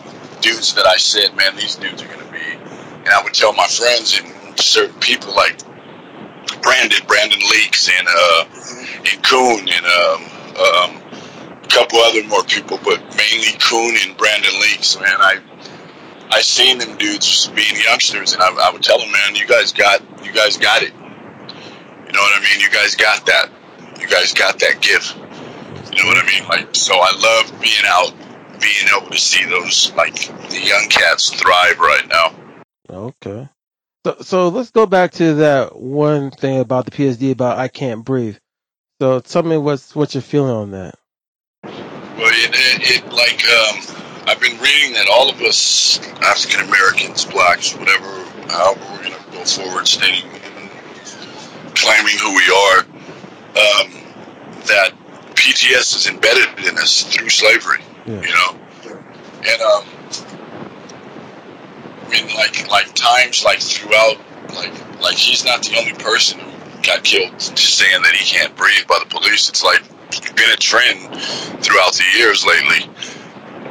dudes 0.41 0.75
that 0.75 0.87
I 0.87 0.97
said, 0.97 1.37
man, 1.37 1.57
these 1.57 1.77
dudes 1.77 2.03
are 2.03 2.09
gonna 2.09 2.31
be 2.33 2.53
and 3.05 3.09
I 3.09 3.23
would 3.23 3.35
tell 3.35 3.53
my 3.53 3.67
friends 3.67 4.19
and 4.19 4.59
certain 4.59 4.99
people 5.01 5.35
like 5.35 5.61
Brandon, 6.63 7.01
Brandon 7.07 7.41
Leaks 7.51 7.89
and 7.89 8.09
uh 8.09 8.45
and 9.13 9.23
Coon 9.23 9.69
and 9.69 9.87
um 9.87 10.23
um 10.57 11.03
a 11.63 11.69
couple 11.69 11.99
other 11.99 12.25
more 12.25 12.45
people, 12.45 12.79
but 12.83 13.01
mainly 13.17 13.53
Coon 13.61 13.97
and 14.07 14.17
Brandon 14.17 14.53
Leaks, 14.61 14.99
man. 14.99 15.17
I 15.19 15.41
I 16.31 16.41
seen 16.41 16.79
them 16.79 16.97
dudes 16.97 17.49
being 17.49 17.77
youngsters 17.85 18.33
and 18.33 18.43
I, 18.43 18.49
I 18.49 18.71
would 18.73 18.83
tell 18.83 18.99
them, 18.99 19.13
man, 19.13 19.37
you 19.37 19.47
guys 19.47 19.73
got 19.73 20.01
you 20.25 20.33
guys 20.33 20.57
got 20.57 20.83
it. 20.83 20.93
You 20.95 22.13
know 22.13 22.21
what 22.21 22.41
I 22.41 22.45
mean? 22.45 22.61
You 22.61 22.71
guys 22.71 22.95
got 22.95 23.27
that. 23.27 23.51
You 24.01 24.09
guys 24.09 24.33
got 24.33 24.59
that 24.61 24.81
gift. 24.81 25.17
You 25.95 26.03
know 26.03 26.09
what 26.09 26.25
I 26.25 26.27
mean? 26.27 26.49
Like, 26.49 26.75
so 26.75 26.95
I 26.95 27.13
love 27.17 27.61
being 27.61 27.85
out, 27.87 28.13
being 28.61 28.89
able 28.97 29.11
to 29.11 29.19
see 29.19 29.45
those 29.45 29.93
like 29.95 30.15
the 30.51 30.61
young 30.61 30.89
cats 30.89 31.31
thrive 31.31 31.79
right 31.79 32.09
now. 32.09 32.35
Okay. 32.91 33.49
So 34.05 34.17
so 34.21 34.49
let's 34.49 34.71
go 34.71 34.87
back 34.87 35.13
to 35.13 35.35
that 35.35 35.77
one 35.77 36.31
thing 36.31 36.59
about 36.59 36.85
the 36.85 36.91
PSD 36.91 37.31
about 37.31 37.59
I 37.59 37.69
can't 37.69 38.05
breathe. 38.05 38.37
So 39.01 39.21
tell 39.21 39.45
me 39.45 39.57
what's 39.57 39.95
what 39.95 40.15
you're 40.15 40.23
feeling 40.23 40.51
on 40.51 40.71
that. 40.73 40.95
Well, 41.63 42.31
it, 42.33 42.51
it, 42.55 43.05
it 43.05 43.13
like 43.13 43.45
um, 43.49 44.27
I've 44.27 44.41
been 44.41 44.59
reading 44.61 44.95
that 44.95 45.09
all 45.11 45.31
of 45.31 45.41
us 45.43 45.99
African 46.23 46.67
Americans, 46.67 47.25
blacks, 47.25 47.75
whatever, 47.75 48.07
however 48.49 48.81
we're 48.93 49.03
gonna 49.05 49.25
go 49.33 49.45
forward, 49.45 49.87
stating, 49.87 50.29
claiming 51.75 52.19
who 52.19 52.35
we 52.35 52.51
are, 52.51 52.79
um, 52.81 53.91
that 54.67 54.93
PTS 55.45 55.95
is 55.97 56.07
embedded 56.07 56.65
in 56.65 56.79
us 56.79 57.03
through 57.03 57.29
slavery. 57.29 57.81
Yeah. 58.07 58.23
You 58.23 58.33
know, 58.33 58.59
and 59.45 59.61
um, 59.61 59.85
I 62.03 62.09
mean, 62.11 62.35
like 62.35 62.71
like 62.71 62.95
times 62.95 63.45
like 63.45 63.61
throughout, 63.61 64.17
like 64.55 65.01
like 65.03 65.17
he's 65.17 65.45
not 65.45 65.63
the 65.63 65.77
only 65.77 65.93
person 65.93 66.41
who 66.41 66.51
got 66.83 67.05
killed 67.05 67.39
just 67.39 67.77
saying 67.77 68.03
that 68.03 68.15
he 68.15 68.25
can't 68.25 68.57
breathe 68.57 68.87
by 68.87 68.99
the 69.01 69.07
police. 69.07 69.51
It's 69.51 69.63
like 69.63 69.83
been 70.35 70.51
a 70.51 70.57
trend 70.57 71.15
throughout 71.63 71.93
the 71.93 72.05
years 72.17 72.47
lately. 72.47 72.91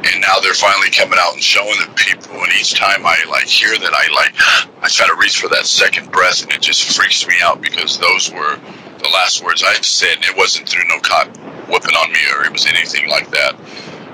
And 0.06 0.20
now 0.20 0.38
they're 0.40 0.54
finally 0.54 0.90
coming 0.90 1.18
out 1.18 1.32
and 1.32 1.42
showing 1.42 1.78
the 1.80 1.92
people. 1.96 2.36
And 2.36 2.52
each 2.52 2.74
time 2.74 3.04
I 3.04 3.24
like 3.28 3.46
hear 3.46 3.76
that, 3.76 3.92
I 3.92 4.14
like 4.14 4.34
I 4.84 4.88
try 4.88 5.08
to 5.08 5.16
reach 5.16 5.40
for 5.40 5.48
that 5.48 5.66
second 5.66 6.12
breath, 6.12 6.44
and 6.44 6.52
it 6.52 6.62
just 6.62 6.96
freaks 6.96 7.26
me 7.26 7.34
out 7.42 7.60
because 7.60 7.98
those 7.98 8.30
were 8.30 8.60
the 8.98 9.08
last 9.12 9.42
words 9.42 9.64
I 9.66 9.74
said. 9.80 10.16
And 10.16 10.24
it 10.24 10.36
wasn't 10.36 10.68
through 10.68 10.86
no 10.86 11.00
cop 11.00 11.36
whipping 11.68 11.94
on 11.94 12.12
me 12.12 12.20
or 12.36 12.44
it 12.44 12.52
was 12.52 12.66
anything 12.66 13.08
like 13.08 13.30
that. 13.30 13.56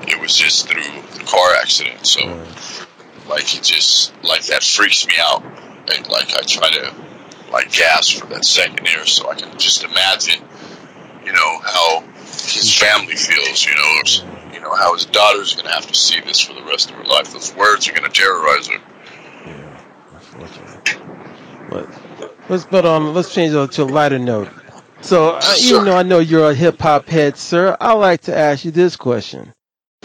It 0.08 0.20
was 0.20 0.34
just 0.34 0.68
through 0.68 0.82
the 1.18 1.24
car 1.24 1.54
accident. 1.54 2.06
So, 2.06 2.26
Right. 2.26 2.86
like 3.28 3.54
it 3.54 3.62
just 3.62 4.12
like 4.24 4.46
that 4.46 4.62
freaks 4.62 5.06
me 5.06 5.14
out. 5.18 5.42
And 5.94 6.08
like 6.08 6.34
I 6.34 6.42
try 6.42 6.70
to 6.70 6.92
like 7.50 7.72
gasp 7.72 8.18
for 8.20 8.26
that 8.26 8.44
second 8.44 8.86
air 8.86 9.06
so 9.06 9.30
I 9.30 9.34
can 9.34 9.58
just 9.58 9.82
imagine, 9.84 10.42
you 11.24 11.32
know, 11.32 11.58
how 11.64 12.00
his 12.24 12.76
family 12.76 13.16
feels, 13.16 13.64
you 13.64 13.74
know, 13.74 14.52
you 14.54 14.60
know, 14.60 14.74
how 14.74 14.94
his 14.94 15.04
daughter's 15.06 15.54
gonna 15.54 15.72
have 15.72 15.86
to 15.86 15.94
see 15.94 16.20
this 16.20 16.40
for 16.40 16.54
the 16.54 16.62
rest 16.62 16.90
of 16.90 16.96
her 16.96 17.04
life. 17.04 17.32
Those 17.32 17.54
words 17.54 17.88
are 17.88 17.92
gonna 17.92 18.08
terrorize 18.08 18.68
her. 18.68 18.78
Yeah, 19.46 19.80
unfortunately. 20.14 21.00
But 21.70 21.88
let's 22.48 22.64
but 22.64 22.84
um 22.84 23.14
let's 23.14 23.34
change 23.34 23.54
it 23.54 23.72
to 23.72 23.82
a 23.82 23.84
lighter 23.84 24.18
note. 24.18 24.48
So 25.02 25.30
uh, 25.36 25.54
even 25.60 25.84
though 25.84 25.96
I 25.96 26.02
know 26.02 26.18
you're 26.18 26.50
a 26.50 26.54
hip 26.54 26.80
hop 26.80 27.08
head, 27.08 27.36
sir, 27.36 27.76
I 27.80 27.94
like 27.94 28.22
to 28.22 28.36
ask 28.36 28.64
you 28.64 28.70
this 28.70 28.96
question: 28.96 29.52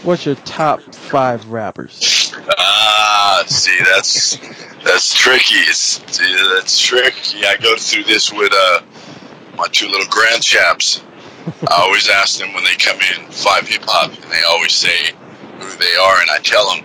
What's 0.02 0.26
your 0.26 0.34
top 0.36 0.80
five 0.94 1.48
rappers? 1.50 2.32
Ah, 2.58 3.44
see, 3.46 3.78
that's 3.84 4.36
that's 4.84 5.14
tricky. 5.14 5.56
It's, 5.56 5.98
that's 5.98 6.80
tricky. 6.80 7.44
I 7.44 7.56
go 7.56 7.76
through 7.76 8.04
this 8.04 8.32
with 8.32 8.52
uh, 8.54 8.80
my 9.56 9.66
two 9.72 9.88
little 9.88 10.08
grand 10.08 10.42
chaps. 10.42 11.02
I 11.70 11.82
always 11.82 12.08
ask 12.08 12.38
them 12.38 12.52
when 12.54 12.64
they 12.64 12.74
come 12.74 12.98
in 13.00 13.30
five 13.30 13.68
hip 13.68 13.82
hop, 13.84 14.12
and 14.12 14.32
they 14.32 14.42
always 14.42 14.72
say 14.72 15.12
who 15.60 15.76
they 15.78 15.94
are, 15.96 16.20
and 16.20 16.30
I 16.30 16.38
tell 16.42 16.74
them 16.74 16.84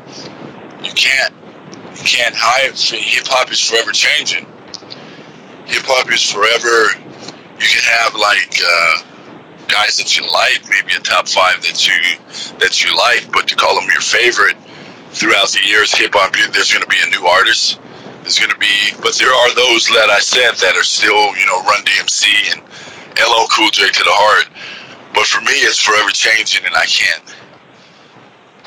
you 0.84 0.91
can't 0.91 1.34
you 1.98 2.03
can't 2.03 2.36
hide. 2.36 2.77
Hip 2.77 3.27
hop 3.27 3.51
is 3.51 3.60
forever 3.60 3.91
changing. 3.91 4.46
Hip 5.65 5.84
hop 5.86 6.12
is 6.12 6.24
forever. 6.24 7.00
You 7.62 7.70
can 7.70 7.86
have 8.01 8.15
like 8.18 8.58
uh, 8.58 8.94
guys 9.70 9.98
that 9.98 10.18
you 10.18 10.25
like, 10.25 10.65
maybe 10.68 10.98
a 10.98 11.00
top 11.00 11.27
five 11.27 11.62
that 11.62 11.86
you 11.86 11.94
that 12.58 12.82
you 12.82 12.89
like, 12.98 13.32
but 13.32 13.48
to 13.50 13.56
call 13.56 13.80
them 13.80 13.88
your 13.94 14.01
favorite 14.01 14.58
throughout 15.13 15.50
the 15.50 15.62
years, 15.62 15.94
hip 15.94 16.12
hop, 16.13 16.34
there's 16.34 16.74
going 16.74 16.84
to 16.84 16.89
be 16.89 17.00
a 17.03 17.10
new 17.13 17.27
artist. 17.27 17.80
There's 18.22 18.39
going 18.39 18.51
to 18.51 18.58
be, 18.58 18.94
but 19.01 19.13
there 19.18 19.34
are 19.34 19.53
those 19.56 19.88
that 19.94 20.10
I 20.10 20.20
said 20.20 20.53
that 20.62 20.75
are 20.75 20.84
still, 20.86 21.36
you 21.38 21.46
know, 21.46 21.62
Run 21.63 21.82
DMC 21.86 22.53
and 22.53 22.62
LL 23.18 23.48
Cool 23.50 23.70
J 23.70 23.89
to 23.89 24.03
the 24.03 24.13
heart. 24.13 24.50
But 25.13 25.25
for 25.27 25.41
me, 25.41 25.53
it's 25.68 25.77
forever 25.80 26.10
changing, 26.10 26.65
and 26.65 26.75
I 26.75 26.86
can't. 26.86 27.24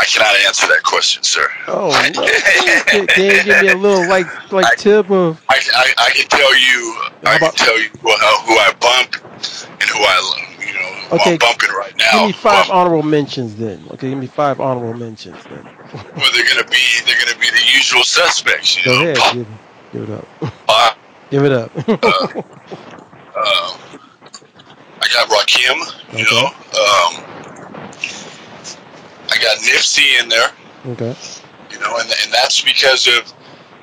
I 0.05 0.07
cannot 0.07 0.37
answer 0.47 0.67
that 0.67 0.83
question, 0.83 1.23
sir. 1.23 1.49
Oh, 1.67 1.89
can, 2.87 3.07
give 3.17 3.47
me 3.63 3.69
a 3.69 3.75
little 3.75 4.07
like 4.07 4.27
like 4.53 4.67
I- 4.67 4.75
tip 4.77 5.11
of? 5.11 5.43
I, 5.49 5.59
I, 5.75 5.95
I 5.97 6.11
can 6.11 6.29
tell 6.29 6.55
you, 6.59 6.95
I 7.01 7.11
How 7.25 7.33
can 7.33 7.37
about- 7.39 7.57
tell 7.57 7.79
you 7.81 7.89
who, 8.03 8.11
who 8.11 8.55
I 8.59 8.75
bump 8.81 9.15
and 9.25 9.89
who 9.89 10.01
I, 10.01 10.57
you 10.61 10.75
know, 10.75 10.93
who 11.09 11.17
Okay, 11.17 11.33
I'm 11.33 11.39
bumping 11.39 11.71
right 11.71 11.95
now. 11.97 12.13
Give 12.19 12.27
me 12.27 12.33
five 12.33 12.69
honorable 12.69 13.03
mentions 13.03 13.57
then. 13.57 13.83
Okay, 13.93 14.11
give 14.11 14.19
me 14.19 14.27
five 14.27 14.61
honorable 14.61 14.93
mentions 14.93 15.43
then. 15.45 15.65
well, 15.65 16.31
they're 16.35 16.49
gonna 16.49 16.69
be, 16.69 16.83
they're 17.07 17.19
gonna 17.25 17.39
be 17.41 17.49
the 17.49 17.65
usual 17.75 18.05
suspects. 18.05 18.77
You 18.77 18.85
Go 18.85 19.03
know, 19.05 19.11
ahead, 19.11 19.35
give, 19.35 19.47
give 19.93 20.03
it 20.03 20.11
up. 20.11 20.29
Pac, 20.67 20.99
Give 21.31 21.45
it 21.45 21.53
up. 21.53 21.71
uh, 21.89 21.89
I 25.01 25.09
got 25.15 25.29
Rakim, 25.31 25.79
you 26.19 26.27
Okay. 26.27 26.43
know. 26.43 26.51
Um, 26.79 27.31
got 29.45 29.59
Nipsey 29.59 30.21
in 30.23 30.29
there, 30.29 30.51
okay. 30.87 31.15
you 31.71 31.79
know, 31.79 31.99
and, 31.99 32.11
and 32.23 32.33
that's 32.33 32.63
because 32.63 33.07
of 33.07 33.33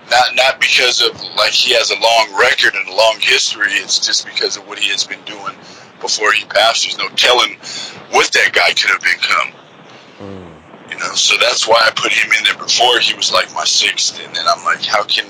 not 0.09 0.35
not 0.35 0.59
because 0.59 1.01
of 1.01 1.13
like 1.37 1.51
he 1.51 1.73
has 1.73 1.91
a 1.91 1.99
long 1.99 2.35
record 2.37 2.73
and 2.75 2.87
a 2.89 2.95
long 2.95 3.17
history. 3.19 3.71
It's 3.73 3.99
just 3.99 4.25
because 4.25 4.57
of 4.57 4.67
what 4.67 4.79
he 4.79 4.89
has 4.89 5.05
been 5.05 5.21
doing 5.23 5.55
before 6.01 6.33
he 6.33 6.45
passed. 6.45 6.83
There's 6.83 6.97
no 6.97 7.09
telling 7.15 7.55
what 8.09 8.31
that 8.33 8.51
guy 8.53 8.73
could 8.73 8.89
have 8.89 9.01
become. 9.01 9.53
Mm. 10.19 10.91
You 10.91 10.99
know, 10.99 11.13
so 11.13 11.37
that's 11.37 11.67
why 11.67 11.79
I 11.85 11.91
put 11.91 12.11
him 12.11 12.31
in 12.37 12.43
there 12.43 12.57
before 12.57 12.99
he 12.99 13.13
was 13.13 13.31
like 13.31 13.53
my 13.53 13.63
sixth, 13.63 14.19
and 14.19 14.35
then 14.35 14.45
I'm 14.47 14.65
like, 14.65 14.83
how 14.83 15.03
can 15.03 15.25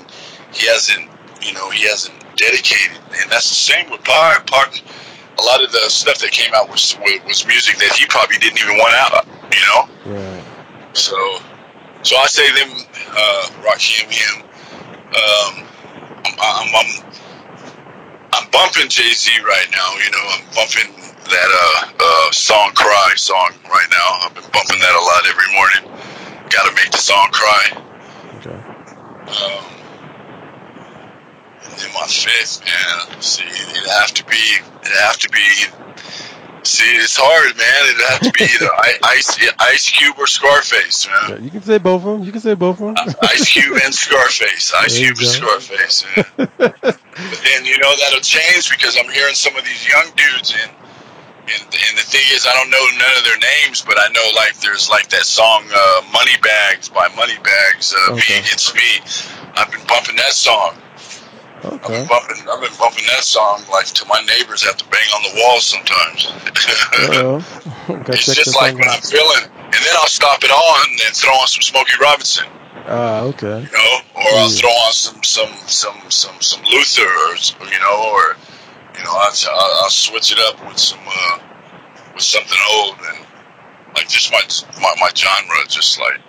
he 0.51 0.67
hasn't, 0.67 1.07
you 1.41 1.53
know, 1.53 1.69
he 1.69 1.87
hasn't 1.87 2.15
dedicated, 2.35 2.97
and 3.19 3.29
that's 3.29 3.49
the 3.49 3.55
same 3.55 3.91
with 3.91 4.03
Pac. 4.03 4.47
Pac, 4.47 4.81
a 5.39 5.43
lot 5.43 5.63
of 5.63 5.71
the 5.71 5.89
stuff 5.89 6.17
that 6.19 6.31
came 6.31 6.53
out 6.55 6.69
was 6.69 6.97
was 7.27 7.45
music 7.45 7.77
that 7.77 7.93
he 7.93 8.05
probably 8.07 8.37
didn't 8.37 8.59
even 8.59 8.77
want 8.77 8.95
out, 8.95 9.27
you 9.51 9.65
know. 9.67 9.81
Right. 10.05 10.43
So, 10.93 11.15
so 12.03 12.17
I 12.17 12.27
say 12.27 12.51
them, 12.51 12.71
uh, 13.11 13.47
Rakim, 13.63 14.11
him. 14.11 14.43
Um, 15.11 15.67
I'm, 16.25 16.35
I'm, 16.39 16.75
I'm, 16.75 17.05
I'm 18.33 18.49
bumping 18.51 18.89
Jay 18.89 19.11
Z 19.11 19.31
right 19.43 19.67
now. 19.71 19.95
You 20.03 20.11
know, 20.11 20.25
I'm 20.31 20.45
bumping 20.55 21.11
that 21.25 21.49
uh, 21.51 21.91
uh, 21.99 22.31
song 22.31 22.71
"Cry" 22.73 23.13
song 23.15 23.53
right 23.65 23.87
now. 23.91 24.27
I've 24.27 24.33
been 24.33 24.49
bumping 24.51 24.79
that 24.79 24.95
a 24.95 25.03
lot 25.03 25.27
every 25.27 25.51
morning. 25.53 25.83
Got 26.49 26.67
to 26.67 26.75
make 26.75 26.91
the 26.91 26.97
song 26.97 27.29
cry. 27.31 27.83
Okay. 28.39 28.49
Um, 28.51 29.65
and 31.63 31.73
then 31.79 31.93
my 31.93 32.07
fifth, 32.07 32.65
man. 32.65 33.21
See, 33.21 33.43
it'd 33.43 33.89
have 33.89 34.13
to 34.15 34.25
be, 34.25 34.59
it'd 34.83 34.97
have 34.97 35.17
to 35.19 35.29
be. 35.29 35.65
See, 36.63 36.83
it's 36.95 37.17
hard, 37.17 37.57
man. 37.57 37.89
It'd 37.89 38.01
have 38.09 38.19
to 38.21 38.31
be 38.37 38.43
either 38.45 38.69
Ice, 39.03 39.37
Ice 39.59 39.89
Cube 39.89 40.15
or 40.17 40.27
Scarface, 40.27 41.07
man. 41.07 41.29
Yeah, 41.29 41.37
you 41.39 41.49
can 41.49 41.61
say 41.61 41.77
both 41.79 42.05
of 42.05 42.19
them. 42.19 42.23
You 42.23 42.31
can 42.31 42.41
say 42.41 42.53
both 42.53 42.79
of 42.81 42.95
them. 42.95 43.15
Ice 43.23 43.49
Cube 43.49 43.79
and 43.83 43.93
Scarface. 43.93 44.71
Ice 44.75 44.97
Cube 44.97 45.17
and. 45.17 45.27
Scarface. 45.27 46.05
Yeah. 46.15 46.23
but 46.37 46.99
then 47.43 47.65
you 47.65 47.77
know 47.79 47.93
that'll 47.97 48.21
change 48.21 48.69
because 48.69 48.95
I'm 48.97 49.09
hearing 49.11 49.33
some 49.33 49.55
of 49.55 49.65
these 49.65 49.87
young 49.87 50.05
dudes 50.15 50.53
and 50.53 50.71
and, 51.41 51.61
and 51.63 51.97
the 51.97 52.05
thing 52.05 52.21
is 52.31 52.45
I 52.45 52.53
don't 52.53 52.69
know 52.69 52.85
none 52.97 53.17
of 53.17 53.23
their 53.25 53.39
names, 53.39 53.81
but 53.81 53.97
I 53.99 54.07
know 54.13 54.31
like 54.35 54.59
there's 54.61 54.89
like 54.89 55.09
that 55.09 55.25
song 55.25 55.65
uh, 55.73 56.01
"Money 56.13 56.37
Bags" 56.41 56.89
by 56.89 57.07
Moneybags, 57.15 57.93
uh, 57.95 58.13
Okay. 58.13 58.35
"Me 58.35 58.39
Against 58.39 58.75
Me." 58.75 59.01
I've 59.55 59.71
been 59.71 59.85
bumping 59.87 60.15
that 60.17 60.33
song. 60.33 60.75
I've 61.63 61.73
okay. 61.73 61.99
been 61.99 62.07
bumping. 62.07 62.37
I've 62.49 62.61
been 62.61 62.77
bumping 62.79 63.05
that 63.07 63.23
song 63.23 63.63
like 63.71 63.85
to 63.87 64.05
my 64.07 64.21
neighbors 64.21 64.63
have 64.63 64.77
to 64.77 64.85
bang 64.89 65.07
on 65.15 65.21
the 65.23 65.41
walls 65.41 65.65
sometimes. 65.65 66.25
It's 68.11 68.35
just 68.35 68.55
like 68.55 68.75
when 68.75 68.87
out. 68.89 68.95
I'm 68.97 69.01
feeling, 69.01 69.43
and 69.45 69.73
then 69.73 69.95
I'll 69.99 70.07
stop 70.07 70.43
it 70.43 70.49
on 70.51 70.89
and 71.05 71.15
throw 71.15 71.33
on 71.33 71.47
some 71.47 71.61
Smokey 71.61 71.93
Robinson. 72.01 72.45
Ah, 72.87 73.21
okay. 73.21 73.61
you 73.61 73.71
know, 73.71 73.97
or 74.15 74.39
I'll 74.39 74.49
Mm. 74.49 74.59
throw 74.59 74.69
on 74.69 74.93
some 74.93 75.23
some 75.23 75.53
some 75.67 75.97
some 76.09 76.41
some 76.41 76.61
Luther, 76.63 77.03
or 77.05 77.35
you 77.67 77.79
know, 77.79 78.11
or 78.13 78.35
you 78.97 79.03
know, 79.03 79.11
I'll, 79.11 79.33
I'll, 79.51 79.83
I'll 79.83 79.89
switch 79.89 80.31
it 80.31 80.39
up 80.39 80.65
with 80.67 80.77
some 80.79 80.99
uh, 81.07 81.39
with 82.13 82.23
something 82.23 82.57
old 82.73 82.95
and 83.09 83.25
like 83.95 84.07
just 84.09 84.31
my 84.31 84.41
my, 84.81 84.93
my 84.99 85.11
genre, 85.15 85.55
just 85.67 85.99
like 85.99 86.19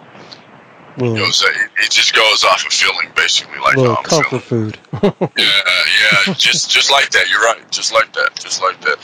Little, 0.97 1.17
goes, 1.17 1.43
it, 1.43 1.71
it 1.85 1.91
just 1.91 2.15
goes 2.15 2.45
off 2.45 2.67
of 2.67 2.73
feeling, 2.73 3.09
basically, 3.17 3.59
like 3.61 3.77
little 3.77 3.97
I'm 3.97 4.05
comfort 4.05 4.43
feeling. 4.43 4.73
food. 4.73 4.79
Yeah, 5.39 5.65
yeah, 6.27 6.35
just 6.35 6.71
just 6.71 6.91
like 6.91 7.11
that. 7.11 7.31
You're 7.31 7.41
right, 7.41 7.65
just 7.71 7.93
like 7.93 8.13
that, 8.13 8.37
just 8.37 8.61
like 8.61 8.81
that. 8.83 8.99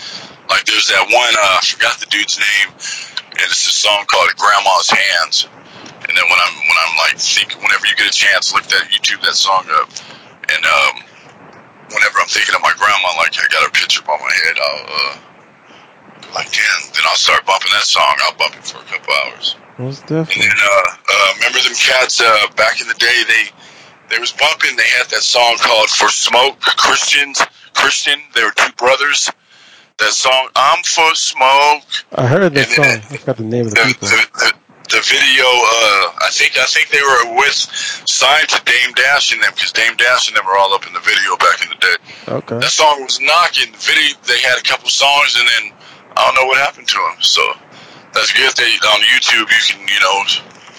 Like 0.48 0.64
there's 0.64 0.88
that 0.88 1.08
one, 1.08 1.34
uh, 1.36 1.58
I 1.58 1.64
forgot 1.64 1.98
the 2.00 2.06
dude's 2.06 2.38
name, 2.38 2.68
and 2.72 3.46
it's 3.48 3.66
a 3.66 3.72
song 3.72 4.04
called 4.08 4.28
"Grandma's 4.36 4.90
Hands." 4.90 5.48
And 6.08 6.12
then 6.16 6.24
when 6.24 6.40
I'm 6.40 6.54
when 6.56 6.78
I'm 6.80 6.94
like 7.08 7.18
think, 7.18 7.52
whenever 7.60 7.84
you 7.84 7.96
get 7.96 8.08
a 8.08 8.16
chance, 8.16 8.52
look 8.52 8.64
that 8.64 8.88
YouTube 8.92 9.20
that 9.24 9.36
song 9.36 9.64
up, 9.80 9.88
and 10.48 10.62
um, 10.64 10.94
whenever 11.92 12.20
I'm 12.20 12.28
thinking 12.28 12.54
of 12.54 12.62
my 12.62 12.72
grandma, 12.76 13.12
like 13.20 13.36
I 13.36 13.48
got 13.52 13.68
a 13.68 13.72
picture 13.72 14.00
above 14.00 14.20
my 14.20 14.34
head, 14.44 14.56
I'll 14.56 14.84
uh, 14.88 15.14
like 16.32 16.52
damn. 16.52 16.80
Then 16.92 17.04
I'll 17.08 17.20
start 17.20 17.44
bumping 17.44 17.72
that 17.72 17.84
song. 17.84 18.14
I'll 18.24 18.36
bump 18.36 18.56
it 18.56 18.64
for 18.64 18.78
a 18.78 18.88
couple 18.88 19.12
hours. 19.24 19.57
Most 19.78 20.00
And 20.10 20.26
definitely. 20.26 20.48
then 20.48 20.56
uh, 20.58 20.90
uh, 21.08 21.32
remember 21.36 21.58
them 21.60 21.74
cats 21.74 22.20
uh, 22.20 22.46
back 22.56 22.80
in 22.80 22.88
the 22.88 22.94
day? 22.94 23.22
They 23.28 23.44
they 24.10 24.18
was 24.18 24.32
bumping. 24.32 24.76
They 24.76 24.88
had 24.98 25.06
that 25.10 25.22
song 25.22 25.56
called 25.58 25.88
"For 25.90 26.08
Smoke." 26.08 26.60
Christians, 26.60 27.40
Christian. 27.74 28.20
They 28.34 28.42
were 28.42 28.52
two 28.56 28.72
brothers. 28.72 29.30
That 29.98 30.12
song, 30.12 30.48
"I'm 30.56 30.82
for 30.84 31.14
Smoke." 31.14 31.82
I 32.12 32.26
heard 32.26 32.54
that 32.54 32.66
and 32.66 32.72
song. 32.74 32.84
I 32.86 33.16
forgot 33.18 33.36
the 33.36 33.44
name 33.44 33.66
of 33.66 33.74
the 33.74 33.80
The, 33.80 33.86
people. 33.86 34.08
the, 34.08 34.26
the, 34.34 34.52
the 34.96 35.02
video. 35.06 35.44
Uh, 35.44 36.26
I 36.26 36.30
think 36.32 36.56
I 36.58 36.64
think 36.66 36.88
they 36.88 37.02
were 37.02 37.36
with 37.38 37.54
signed 38.08 38.48
to 38.48 38.60
Dame 38.64 38.92
Dash 38.94 39.32
and 39.32 39.42
them 39.42 39.52
because 39.54 39.72
Dame 39.72 39.94
Dash 39.96 40.28
and 40.28 40.36
them 40.36 40.44
were 40.46 40.56
all 40.58 40.72
up 40.74 40.86
in 40.86 40.92
the 40.92 41.00
video 41.00 41.36
back 41.36 41.62
in 41.62 41.68
the 41.68 41.76
day. 41.76 41.96
Okay. 42.26 42.58
That 42.58 42.70
song 42.72 43.02
was 43.04 43.20
knocking. 43.20 43.70
The 43.72 43.78
video. 43.78 44.16
They 44.26 44.40
had 44.40 44.58
a 44.58 44.62
couple 44.62 44.88
songs 44.88 45.36
and 45.38 45.46
then 45.46 45.78
I 46.16 46.24
don't 46.24 46.34
know 46.34 46.46
what 46.48 46.58
happened 46.58 46.88
to 46.88 46.96
them. 46.98 47.20
So 47.20 47.42
that's 48.18 48.32
good. 48.32 48.50
They 48.56 48.74
on 48.88 49.00
YouTube 49.14 49.46
you 49.46 49.62
can 49.70 49.86
you 49.86 50.00
know 50.00 50.22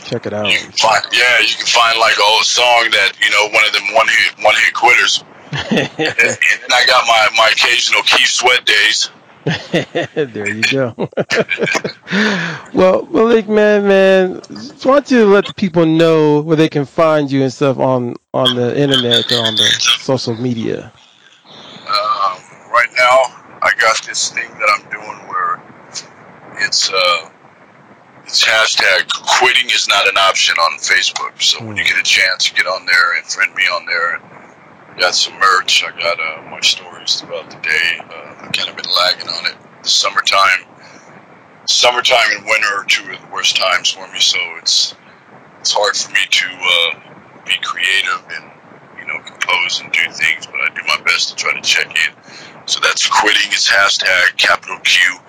Check 0.03 0.25
it 0.25 0.33
out. 0.33 0.47
you 0.51 0.57
can 0.59 0.71
find 0.71 1.03
yeah, 1.13 1.39
you 1.39 1.55
can 1.55 1.67
find 1.67 1.97
like 1.99 2.19
old 2.19 2.43
song 2.43 2.89
that 2.91 3.13
you 3.23 3.29
know 3.31 3.47
one 3.53 3.65
of 3.65 3.71
them 3.71 3.93
one 3.93 4.07
hit 4.07 4.43
one 4.43 4.55
hit 4.55 4.73
quitters. 4.73 5.23
And, 5.71 5.89
and 5.99 6.73
I 6.73 6.85
got 6.85 7.07
my 7.07 7.27
my 7.37 7.49
occasional 7.51 8.01
Keith 8.03 8.29
Sweat 8.29 8.65
days. 8.65 9.09
there 10.13 10.49
you 10.49 10.61
go. 10.63 10.93
well, 12.73 13.07
Malik, 13.07 13.47
man, 13.47 13.87
man, 13.87 14.41
just 14.49 14.85
want 14.85 15.09
you 15.09 15.21
to 15.21 15.25
let 15.25 15.45
the 15.47 15.53
people 15.53 15.85
know 15.85 16.41
where 16.41 16.57
they 16.57 16.69
can 16.69 16.85
find 16.85 17.31
you 17.31 17.41
and 17.41 17.53
stuff 17.53 17.79
on 17.79 18.15
on 18.33 18.55
the 18.55 18.77
internet 18.77 19.31
or 19.31 19.45
on 19.45 19.55
the 19.55 19.97
social 19.99 20.35
media. 20.35 20.91
Um, 21.45 22.37
right 22.71 22.89
now, 22.97 23.17
I 23.63 23.71
got 23.79 24.03
this 24.05 24.29
thing 24.29 24.49
that 24.59 24.69
I'm 24.75 24.89
doing 24.91 25.27
where 25.27 25.61
it's 26.59 26.91
uh 26.91 27.29
it's 28.25 28.45
hashtag 28.45 29.09
quitting 29.39 29.69
is 29.71 29.87
not 29.87 30.07
an 30.07 30.17
option 30.17 30.55
on 30.55 30.77
Facebook. 30.77 31.41
So 31.41 31.65
when 31.65 31.77
you 31.77 31.83
get 31.83 31.97
a 31.97 32.03
chance, 32.03 32.49
get 32.49 32.67
on 32.67 32.85
there 32.85 33.17
and 33.17 33.25
friend 33.25 33.53
me 33.55 33.63
on 33.63 33.85
there. 33.87 34.15
And 34.15 34.23
got 34.99 35.15
some 35.15 35.33
merch. 35.39 35.83
I 35.83 35.91
got 35.97 36.19
uh, 36.19 36.49
my 36.51 36.59
stories 36.59 37.19
throughout 37.19 37.49
the 37.49 37.57
day. 37.57 37.99
Uh, 37.99 38.35
I've 38.41 38.51
kind 38.51 38.69
of 38.69 38.75
been 38.75 38.91
lagging 38.97 39.29
on 39.29 39.45
it. 39.47 39.57
The 39.83 39.89
summertime, 39.89 40.65
summertime 41.67 42.37
and 42.37 42.45
winter 42.45 42.67
are 42.67 42.85
two 42.85 43.09
of 43.09 43.19
the 43.19 43.33
worst 43.33 43.55
times 43.55 43.89
for 43.91 44.07
me. 44.11 44.19
So 44.19 44.37
it's 44.57 44.93
it's 45.61 45.71
hard 45.73 45.95
for 45.95 46.11
me 46.11 46.19
to 46.29 46.45
uh, 46.45 47.43
be 47.45 47.53
creative 47.63 48.21
and 48.29 48.51
you 48.99 49.07
know 49.07 49.19
compose 49.25 49.81
and 49.81 49.91
do 49.91 50.03
things. 50.11 50.45
But 50.45 50.59
I 50.61 50.75
do 50.75 50.81
my 50.85 51.01
best 51.03 51.29
to 51.29 51.35
try 51.35 51.53
to 51.53 51.61
check 51.61 51.87
in. 51.87 52.13
So 52.65 52.79
that's 52.81 53.07
quitting. 53.07 53.47
It's 53.47 53.69
hashtag 53.71 54.37
capital 54.37 54.77
Q 54.79 55.19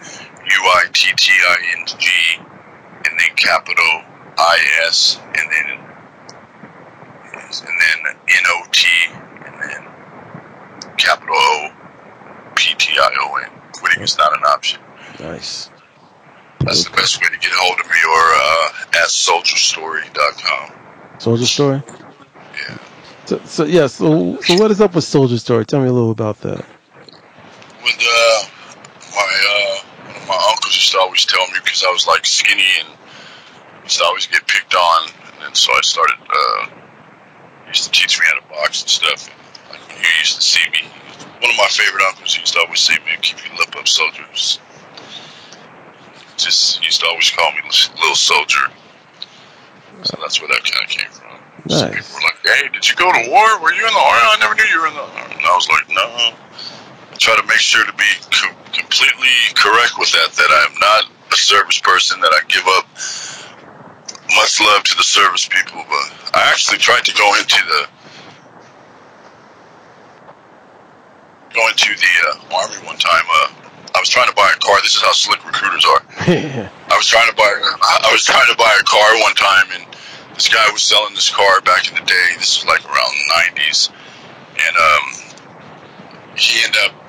I 0.65 0.87
T 0.93 1.11
T 1.17 1.33
I 1.33 1.57
N 1.79 1.87
G 1.87 2.09
and 2.39 3.19
then 3.19 3.37
capital 3.37 4.03
I 4.39 4.59
S 4.87 5.19
and 5.25 5.35
then 5.35 5.79
and 7.33 7.81
then 7.81 8.17
N 8.29 8.45
O 8.47 8.65
T 8.73 8.87
and 9.45 9.55
then 9.61 10.97
capital 10.97 11.35
O 11.35 11.71
P 12.55 12.75
T 12.77 12.95
I 12.99 13.11
O 13.21 13.37
N. 13.37 13.51
Quitting 13.73 14.03
is 14.03 14.19
not 14.19 14.37
an 14.37 14.43
option. 14.45 14.81
Nice. 15.19 15.71
That's 16.61 16.85
the 16.85 16.91
best 16.91 17.21
way 17.21 17.29
to 17.29 17.39
get 17.39 17.51
a 17.51 17.57
hold 17.57 17.81
of 17.81 17.87
me 17.87 17.97
or 18.11 18.35
uh, 18.35 19.03
at 19.03 19.09
soldierstory.com. 19.09 20.73
Soldier 21.19 21.47
Story? 21.47 21.83
Yeah. 22.55 22.79
So, 23.25 23.39
so 23.45 23.65
yeah, 23.65 23.87
so, 23.87 24.39
so 24.41 24.55
what 24.57 24.71
is 24.71 24.81
up 24.81 24.95
with 24.95 25.05
Soldier 25.05 25.39
Story? 25.39 25.65
Tell 25.65 25.81
me 25.81 25.89
a 25.89 25.93
little 25.93 26.11
about 26.11 26.41
that. 26.41 26.63
When 27.83 27.95
uh, 27.95 28.43
my 29.15 29.33
uh, 29.49 29.90
my 30.31 30.39
uncles 30.55 30.77
used 30.77 30.93
to 30.93 30.99
always 31.01 31.27
tell 31.27 31.45
me 31.49 31.59
because 31.65 31.83
I 31.83 31.91
was 31.91 32.07
like 32.07 32.25
skinny 32.25 32.71
and 32.79 32.89
used 33.83 33.99
to 33.99 34.05
always 34.05 34.27
get 34.27 34.47
picked 34.47 34.75
on, 34.75 35.11
and 35.11 35.43
then 35.43 35.55
so 35.55 35.73
I 35.73 35.81
started. 35.83 36.19
Uh, 36.31 36.81
used 37.71 37.85
to 37.85 37.91
teach 37.91 38.19
me 38.19 38.27
how 38.27 38.41
to 38.41 38.47
box 38.49 38.83
and 38.83 38.91
stuff. 38.91 39.31
And, 39.31 39.39
like 39.71 39.83
when 39.89 39.99
you 39.99 40.11
used 40.19 40.37
to 40.37 40.43
see 40.43 40.63
me, 40.71 40.83
one 41.39 41.51
of 41.51 41.57
my 41.57 41.71
favorite 41.71 42.03
uncles 42.03 42.37
used 42.37 42.53
to 42.55 42.61
always 42.61 42.81
say, 42.81 42.95
"Man, 43.07 43.19
keep 43.23 43.39
your 43.47 43.57
lip 43.59 43.75
up, 43.77 43.87
soldiers." 43.87 44.59
Just 46.37 46.83
used 46.85 47.01
to 47.01 47.07
always 47.07 47.31
call 47.31 47.53
me 47.53 47.61
little 48.01 48.15
soldier. 48.15 48.71
So 50.03 50.17
that's 50.21 50.41
where 50.41 50.49
that 50.49 50.65
kind 50.65 50.85
of 50.85 50.91
came 50.91 51.11
from. 51.11 51.39
Nice. 51.67 51.95
people 51.95 52.15
were 52.15 52.27
like, 52.27 52.41
"Hey, 52.43 52.69
did 52.69 52.89
you 52.89 52.97
go 52.97 53.13
to 53.13 53.31
war? 53.31 53.61
Were 53.61 53.73
you 53.73 53.87
in 53.87 53.93
the 53.93 54.01
army? 54.01 54.27
I 54.31 54.37
never 54.41 54.55
knew 54.55 54.65
you 54.65 54.81
were 54.81 54.89
in 54.89 54.95
the 54.95 55.03
army." 55.03 55.35
And 55.37 55.47
I 55.47 55.55
was 55.55 55.69
like, 55.69 55.89
"No." 55.91 56.35
Try 57.21 57.37
to 57.37 57.47
make 57.47 57.61
sure 57.61 57.85
to 57.85 57.93
be 57.93 58.11
co- 58.33 58.57
completely 58.73 59.37
correct 59.55 59.99
with 59.99 60.11
that. 60.13 60.33
That 60.33 60.49
I 60.49 60.65
am 60.73 60.75
not 60.81 61.05
a 61.33 61.37
service 61.37 61.79
person. 61.79 62.19
That 62.21 62.33
I 62.33 62.41
give 62.49 62.65
up 62.67 62.89
much 64.37 64.61
love 64.61 64.83
to 64.85 64.97
the 64.97 65.05
service 65.05 65.47
people. 65.47 65.85
But 65.85 66.33
I 66.35 66.49
actually 66.49 66.79
tried 66.79 67.05
to 67.05 67.13
go 67.13 67.29
into 67.37 67.61
the 67.69 67.89
go 71.53 71.69
into 71.69 71.93
the 71.93 72.13
uh, 72.31 72.57
army 72.57 72.87
one 72.87 72.97
time. 72.97 73.25
Uh, 73.29 73.53
I 73.95 73.99
was 74.01 74.09
trying 74.09 74.29
to 74.29 74.35
buy 74.35 74.51
a 74.55 74.59
car. 74.65 74.81
This 74.83 74.95
is 74.95 75.03
how 75.03 75.13
slick 75.13 75.45
recruiters 75.45 75.85
are. 75.85 76.03
I 76.89 76.97
was 76.97 77.07
trying 77.07 77.29
to 77.29 77.37
buy. 77.37 77.53
I 77.53 78.09
was 78.13 78.25
trying 78.25 78.49
to 78.51 78.57
buy 78.57 78.77
a 78.81 78.85
car 78.85 79.21
one 79.21 79.35
time, 79.35 79.67
and 79.77 79.85
this 80.35 80.49
guy 80.49 80.65
was 80.73 80.83
selling 80.83 81.15
this 81.15 81.29
car 81.29 81.61
back 81.63 81.89
in 81.89 81.95
the 81.95 82.07
day. 82.07 82.29
This 82.39 82.65
was 82.65 82.67
like 82.67 82.85
around 82.87 83.13
the 83.13 83.61
'90s, 83.61 83.91
and 84.57 84.77
um, 84.77 86.37
he 86.37 86.65
ended 86.65 86.81
up 86.87 87.00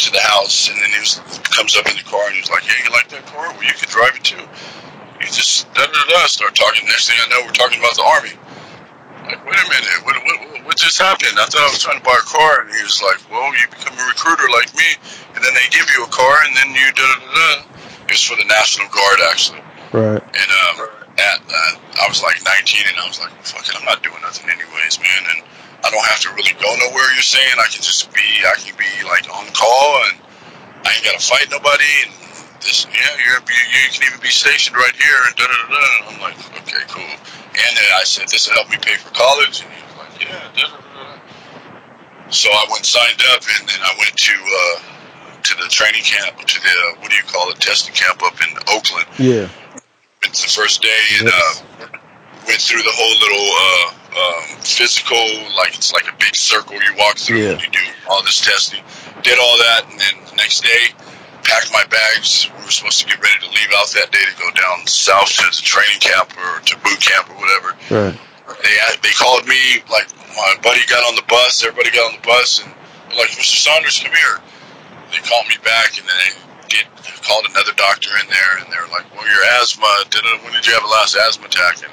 to 0.00 0.10
the 0.12 0.20
house, 0.20 0.68
and 0.68 0.76
then 0.80 0.90
he 0.90 0.98
was 1.00 1.20
comes 1.52 1.76
up 1.76 1.86
in 1.88 1.96
the 1.96 2.02
car, 2.08 2.24
and 2.26 2.34
he's 2.36 2.50
like, 2.50 2.62
"Hey, 2.64 2.76
you 2.84 2.90
like 2.90 3.08
that 3.08 3.26
car? 3.26 3.52
Well, 3.52 3.62
you 3.64 3.74
can 3.74 3.88
drive 3.88 4.16
it 4.16 4.24
too." 4.24 4.40
He 5.20 5.26
just 5.28 5.68
da 5.74 5.84
da 5.86 6.02
da 6.08 6.26
start 6.26 6.54
talking. 6.54 6.86
Next 6.86 7.08
thing 7.08 7.16
I 7.20 7.28
know, 7.28 7.44
we're 7.46 7.52
talking 7.56 7.78
about 7.78 7.94
the 7.96 8.04
army. 8.04 8.32
Like, 9.28 9.44
wait 9.44 9.60
a 9.60 9.68
minute, 9.68 10.00
what, 10.04 10.16
what, 10.24 10.36
what- 10.40 10.64
what 10.70 10.76
just 10.76 10.98
happened? 11.02 11.34
I 11.34 11.46
thought 11.50 11.66
I 11.66 11.70
was 11.72 11.82
trying 11.82 11.98
to 11.98 12.04
buy 12.06 12.14
a 12.14 12.26
car, 12.30 12.62
and 12.62 12.70
he 12.70 12.82
was 12.82 13.02
like, 13.02 13.18
"Well, 13.30 13.50
you 13.58 13.66
become 13.68 13.98
a 13.98 14.06
recruiter 14.06 14.46
like 14.54 14.70
me, 14.76 14.86
and 15.34 15.42
then 15.42 15.52
they 15.54 15.66
give 15.70 15.88
you 15.96 16.04
a 16.04 16.10
car, 16.12 16.36
and 16.46 16.54
then 16.56 16.70
you 16.76 16.86
da 16.92 17.02
da 17.02 17.16
da 17.18 17.30
da." 17.32 17.50
It 18.06 18.12
was 18.14 18.22
for 18.22 18.36
the 18.36 18.44
National 18.46 18.86
Guard, 18.88 19.18
actually. 19.30 19.62
Right. 19.92 20.22
And 20.22 20.50
um, 20.62 20.76
at, 21.18 21.38
uh, 21.42 21.72
I 22.00 22.06
was 22.08 22.22
like 22.22 22.38
19, 22.44 22.86
and 22.86 22.96
I 23.02 23.06
was 23.08 23.18
like, 23.18 23.32
"Fuck 23.42 23.66
it, 23.66 23.74
I'm 23.74 23.84
not 23.84 24.02
doing 24.04 24.20
nothing 24.22 24.46
anyways, 24.48 25.00
man." 25.02 25.22
And 25.34 25.42
I 25.82 25.90
don't 25.90 26.06
have 26.06 26.20
to 26.20 26.30
really 26.36 26.52
go 26.60 26.68
nowhere. 26.76 27.08
You're 27.14 27.24
saying 27.24 27.56
I 27.58 27.68
can 27.72 27.82
just 27.82 28.12
be, 28.12 28.24
I 28.44 28.54
can 28.60 28.76
be 28.76 28.90
like 29.08 29.24
on 29.32 29.46
call, 29.56 30.04
and 30.10 30.20
I 30.84 30.92
ain't 30.92 31.04
gotta 31.04 31.24
fight 31.24 31.48
nobody. 31.50 31.88
And 32.04 32.12
this, 32.60 32.84
yeah, 32.92 33.16
you're, 33.24 33.40
you, 33.40 33.62
you 33.72 33.88
can 33.88 34.02
even 34.12 34.20
be 34.20 34.28
stationed 34.28 34.76
right 34.76 34.94
here, 34.94 35.20
and 35.26 35.36
da 35.36 35.46
da 35.48 35.56
da. 35.72 35.84
I'm 36.12 36.20
like, 36.20 36.36
okay, 36.62 36.84
cool. 36.88 37.02
And 37.04 37.72
then 37.76 37.90
I 37.96 38.04
said, 38.04 38.28
this 38.28 38.48
will 38.48 38.54
help 38.60 38.68
me 38.70 38.76
pay 38.76 38.96
for 38.96 39.10
college, 39.10 39.64
and 39.64 39.72
he 39.72 39.80
was 39.88 39.96
like, 39.96 40.14
yeah. 40.20 40.68
So 42.30 42.48
I 42.52 42.66
went 42.70 42.84
signed 42.86 43.22
up, 43.32 43.42
and 43.42 43.68
then 43.68 43.80
I 43.82 43.94
went 43.98 44.14
to 44.16 44.36
uh, 44.36 44.76
to 45.42 45.54
the 45.64 45.68
training 45.68 46.04
camp, 46.04 46.38
to 46.38 46.60
the 46.60 46.68
uh, 46.68 47.00
what 47.00 47.10
do 47.10 47.16
you 47.16 47.24
call 47.24 47.50
it, 47.50 47.58
testing 47.58 47.94
camp 47.94 48.22
up 48.22 48.36
in 48.40 48.56
Oakland. 48.68 49.08
Yeah. 49.18 49.48
It's 50.22 50.44
the 50.44 50.60
first 50.60 50.82
day, 50.82 51.02
and 51.18 51.28
uh, 51.28 51.52
went 52.46 52.60
through 52.60 52.82
the 52.82 52.92
whole 52.92 53.16
little 53.18 53.48
uh, 53.56 53.99
um, 54.10 54.42
physical, 54.60 55.20
like 55.56 55.74
it's 55.76 55.92
like 55.92 56.08
a 56.08 56.16
big 56.18 56.34
circle 56.36 56.74
you 56.74 56.94
walk 56.98 57.18
through 57.18 57.38
Yeah. 57.38 57.50
and 57.52 57.62
you 57.62 57.70
do 57.70 57.84
all 58.08 58.22
this 58.22 58.40
testing. 58.40 58.80
Did 59.22 59.38
all 59.38 59.56
that, 59.58 59.86
and 59.90 60.00
then 60.00 60.14
the 60.30 60.36
next 60.36 60.62
day, 60.62 60.90
packed 61.44 61.72
my 61.72 61.84
bags. 61.90 62.48
We 62.58 62.64
were 62.64 62.70
supposed 62.70 63.00
to 63.00 63.06
get 63.06 63.20
ready 63.22 63.38
to 63.40 63.48
leave 63.50 63.70
out 63.76 63.88
that 63.94 64.10
day 64.10 64.24
to 64.24 64.34
go 64.38 64.50
down 64.50 64.86
south 64.86 65.30
to 65.38 65.44
the 65.46 65.62
training 65.62 66.00
camp 66.00 66.32
or 66.36 66.60
to 66.60 66.76
boot 66.78 67.00
camp 67.00 67.30
or 67.30 67.36
whatever. 67.38 67.68
Right. 67.90 68.18
They 68.62 68.74
they 69.02 69.14
called 69.14 69.46
me 69.46 69.82
like 69.90 70.08
my 70.36 70.54
buddy 70.62 70.84
got 70.86 71.06
on 71.06 71.14
the 71.14 71.26
bus. 71.28 71.62
Everybody 71.64 71.90
got 71.94 72.10
on 72.12 72.20
the 72.20 72.26
bus, 72.26 72.62
and 72.64 72.72
like, 73.16 73.30
"Mr. 73.30 73.56
Saunders, 73.62 74.00
come 74.02 74.12
here." 74.12 74.38
They 75.12 75.18
called 75.26 75.46
me 75.48 75.56
back, 75.64 75.98
and 75.98 76.06
then 76.06 76.16
they 76.18 76.76
did 76.82 76.86
called 77.22 77.46
another 77.50 77.72
doctor 77.76 78.10
in 78.22 78.26
there, 78.28 78.58
and 78.58 78.66
they 78.72 78.76
were 78.78 78.90
like, 78.90 79.06
"Well, 79.14 79.26
your 79.28 79.44
asthma. 79.62 79.86
Did 80.10 80.24
it, 80.24 80.42
when 80.44 80.52
did 80.52 80.66
you 80.66 80.74
have 80.74 80.82
a 80.84 80.88
last 80.88 81.14
asthma 81.16 81.46
attack?" 81.46 81.82
And 81.82 81.92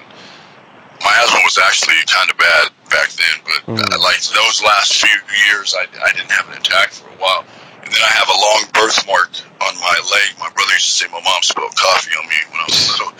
my 1.03 1.13
asthma 1.23 1.41
was 1.43 1.57
actually 1.57 1.97
kind 2.07 2.29
of 2.29 2.37
bad 2.37 2.69
back 2.89 3.09
then, 3.13 3.35
but 3.45 3.59
Mm. 3.67 3.79
uh, 3.79 3.99
like 4.01 4.21
those 4.23 4.61
last 4.63 4.95
few 4.95 5.17
years, 5.47 5.75
I, 5.75 5.85
I 6.03 6.11
didn't 6.13 6.31
have 6.31 6.47
an 6.49 6.57
attack 6.57 6.91
for 6.91 7.07
a 7.09 7.17
while. 7.19 7.45
And 7.83 7.91
then 7.93 8.03
I 8.03 8.11
have 8.19 8.27
a 8.27 8.35
long 8.37 8.61
birthmark 8.73 9.31
on 9.63 9.73
my 9.79 9.95
leg. 10.11 10.27
My 10.39 10.49
brother 10.51 10.73
used 10.73 10.87
to 10.87 10.95
say 11.05 11.07
my 11.11 11.21
mom 11.23 11.41
spilled 11.43 11.75
coffee 11.75 12.11
on 12.19 12.27
me 12.27 12.35
when 12.51 12.59
I 12.61 12.65
was 12.67 12.89
little. 12.91 13.13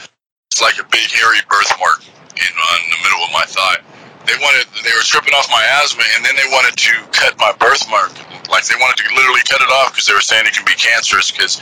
It's 0.52 0.62
like 0.62 0.80
a 0.80 0.88
big 0.92 1.08
hairy 1.12 1.40
birthmark 1.48 2.04
in, 2.36 2.52
on 2.52 2.80
the 2.92 3.00
middle 3.04 3.24
of 3.24 3.32
my 3.32 3.46
thigh. 3.48 3.80
They 4.28 4.36
wanted, 4.44 4.68
they 4.84 4.92
were 4.92 5.08
stripping 5.08 5.34
off 5.34 5.48
my 5.50 5.63
asthma, 5.84 6.04
and 6.16 6.26
then 6.26 6.36
they 6.36 6.48
wanted 6.52 6.76
to 6.76 6.94
cut 7.16 7.38
my 7.40 7.54
birthmark. 7.60 8.12
Like 8.52 8.68
they 8.68 8.76
wanted 8.76 9.00
to 9.04 9.16
literally 9.16 9.42
cut 9.48 9.62
it 9.62 9.72
off 9.72 9.94
because 9.94 10.06
they 10.08 10.13
were 10.13 10.26
saying 10.26 10.48
it 10.48 10.54
can 10.54 10.66
be 10.66 10.76
cancerous 10.76 11.32
because 11.32 11.60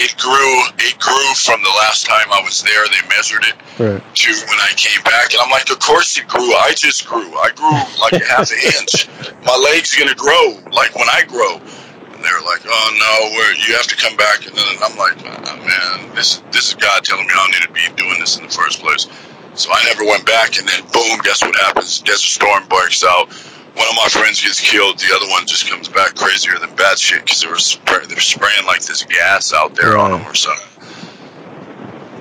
it 0.00 0.16
grew, 0.16 0.56
it 0.80 0.98
grew 0.98 1.28
from 1.36 1.60
the 1.62 1.74
last 1.84 2.06
time 2.06 2.26
I 2.32 2.40
was 2.42 2.62
there. 2.62 2.84
They 2.88 3.06
measured 3.08 3.44
it 3.44 3.56
Right. 3.78 4.00
to 4.00 4.30
when 4.48 4.60
I 4.60 4.72
came 4.76 5.02
back, 5.04 5.32
and 5.32 5.40
I'm 5.40 5.50
like, 5.50 5.70
of 5.70 5.78
course 5.78 6.16
it 6.18 6.26
grew. 6.26 6.52
I 6.56 6.72
just 6.72 7.06
grew. 7.06 7.28
I 7.36 7.50
grew 7.54 7.76
like 8.00 8.16
a 8.16 8.24
half 8.24 8.50
an 8.50 8.58
inch. 8.80 9.08
My 9.46 9.56
leg's 9.56 9.94
gonna 9.94 10.14
grow 10.14 10.58
like 10.72 10.94
when 10.96 11.08
I 11.08 11.22
grow. 11.28 11.56
And 11.56 12.24
they're 12.24 12.44
like, 12.44 12.60
oh 12.66 12.88
no, 13.00 13.36
we're, 13.36 13.54
you 13.66 13.76
have 13.76 13.86
to 13.88 13.96
come 13.96 14.16
back. 14.16 14.46
And 14.46 14.56
then 14.56 14.76
I'm 14.82 14.96
like, 14.96 15.16
oh, 15.24 15.56
man, 15.64 16.14
this 16.14 16.42
this 16.50 16.68
is 16.68 16.74
God 16.74 17.04
telling 17.04 17.26
me 17.26 17.32
I 17.32 17.36
don't 17.36 17.52
need 17.52 17.66
to 17.68 17.72
be 17.72 18.02
doing 18.02 18.20
this 18.20 18.36
in 18.36 18.44
the 18.44 18.52
first 18.52 18.80
place. 18.80 19.06
So 19.54 19.70
I 19.72 19.84
never 19.84 20.04
went 20.04 20.24
back, 20.26 20.58
and 20.58 20.66
then 20.68 20.80
boom, 20.92 21.18
guess 21.22 21.42
what 21.42 21.56
happens? 21.56 22.00
Desert 22.00 22.20
Storm 22.40 22.66
breaks 22.68 23.04
out. 23.04 23.28
One 23.74 23.88
of 23.88 23.94
my 23.96 24.08
friends 24.08 24.42
gets 24.42 24.60
killed. 24.60 24.98
The 24.98 25.14
other 25.14 25.28
one 25.30 25.46
just 25.46 25.68
comes 25.68 25.88
back 25.88 26.14
crazier 26.14 26.58
than 26.58 26.74
bad 26.74 26.98
shit 26.98 27.22
because 27.24 27.40
they 27.40 27.48
were 27.48 27.58
spray- 27.58 28.06
they 28.06 28.14
were 28.14 28.20
spraying 28.20 28.66
like 28.66 28.82
this 28.82 29.04
gas 29.04 29.52
out 29.52 29.74
there 29.76 29.96
on 29.96 30.10
them 30.10 30.26
or 30.26 30.34
something. 30.34 30.66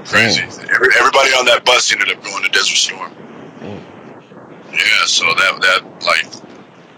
Crazy. 0.05 0.41
Every, 0.41 0.89
everybody 0.99 1.29
on 1.37 1.45
that 1.45 1.63
bus 1.65 1.91
ended 1.91 2.09
up 2.09 2.23
going 2.23 2.43
to 2.43 2.49
Desert 2.49 2.77
Storm. 2.77 3.11
Yeah, 4.71 5.05
so 5.05 5.25
that 5.25 5.61
that 5.61 5.81
like 6.05 6.25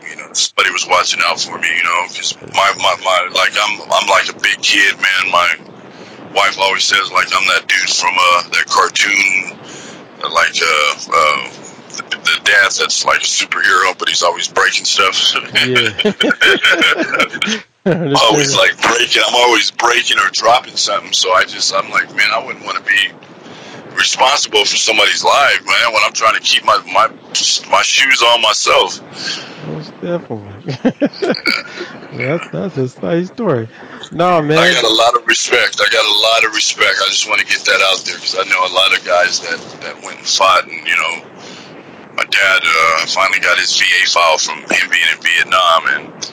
you 0.09 0.15
know 0.17 0.31
somebody 0.33 0.71
was 0.71 0.85
watching 0.87 1.19
out 1.23 1.39
for 1.39 1.57
me, 1.57 1.67
you 1.75 1.83
know, 1.83 2.03
because 2.09 2.35
my, 2.53 2.73
my 2.77 2.95
my 3.03 3.29
like 3.33 3.51
I'm 3.55 3.81
I'm 3.91 4.07
like 4.07 4.29
a 4.29 4.39
big 4.39 4.61
kid, 4.61 4.95
man. 4.97 5.31
My 5.31 5.55
wife 6.35 6.59
always 6.59 6.83
says 6.83 7.11
like 7.11 7.27
I'm 7.33 7.47
that 7.47 7.67
dude 7.67 7.89
from 7.89 8.13
uh 8.19 8.43
that 8.49 8.65
cartoon, 8.67 9.57
like 10.31 10.55
uh, 10.61 10.95
uh 11.15 11.61
dad 12.43 12.71
that's 12.71 13.06
like 13.06 13.21
a 13.21 13.25
superhero, 13.25 13.97
but 13.97 14.10
he's 14.10 14.23
always 14.23 14.47
breaking 14.47 14.86
stuff. 14.86 15.34
Yeah. 15.54 15.89
always 18.21 18.56
like 18.56 18.80
breaking. 18.82 19.23
I'm 19.25 19.36
always 19.36 19.71
breaking 19.71 20.17
or 20.19 20.30
dropping 20.32 20.75
something. 20.75 21.13
So 21.13 21.32
I 21.32 21.45
just, 21.45 21.73
I'm 21.73 21.89
like, 21.89 22.15
man, 22.15 22.30
I 22.32 22.45
wouldn't 22.45 22.63
want 22.63 22.77
to 22.77 22.84
be 22.84 23.12
responsible 23.95 24.65
for 24.65 24.77
somebody's 24.77 25.23
life, 25.23 25.65
man. 25.65 25.93
When 25.93 26.01
I'm 26.04 26.13
trying 26.13 26.36
to 26.36 26.41
keep 26.41 26.63
my 26.63 26.77
my 26.93 27.08
my 27.69 27.82
shoes 27.82 28.21
on 28.21 28.41
myself. 28.41 28.99
Most 29.67 29.91
definitely. 30.01 30.73
that's 32.17 32.49
that's 32.49 32.97
a 32.97 33.01
nice 33.01 33.27
story. 33.27 33.67
No, 34.12 34.41
man. 34.41 34.58
I 34.58 34.73
got 34.73 34.84
a 34.84 34.93
lot 34.93 35.15
of 35.15 35.25
respect. 35.27 35.80
I 35.82 35.89
got 35.91 36.06
a 36.06 36.17
lot 36.19 36.45
of 36.45 36.56
respect. 36.56 36.95
I 37.01 37.08
just 37.10 37.27
want 37.27 37.39
to 37.41 37.45
get 37.45 37.63
that 37.65 37.82
out 37.91 38.06
there 38.06 38.15
because 38.15 38.36
I 38.36 38.43
know 38.49 38.65
a 38.65 38.73
lot 38.73 38.97
of 38.97 39.06
guys 39.06 39.39
that 39.41 39.60
that 39.82 40.04
went 40.04 40.19
and 40.19 40.27
fought, 40.27 40.67
and 40.67 40.88
you 40.88 40.95
know, 40.95 41.25
dad 42.41 42.62
uh, 42.65 43.06
finally 43.06 43.39
got 43.39 43.60
his 43.60 43.77
VA 43.77 44.10
file 44.10 44.38
from 44.38 44.58
him 44.58 44.89
being 44.89 45.06
in 45.13 45.21
Vietnam, 45.21 45.82
and 45.93 46.32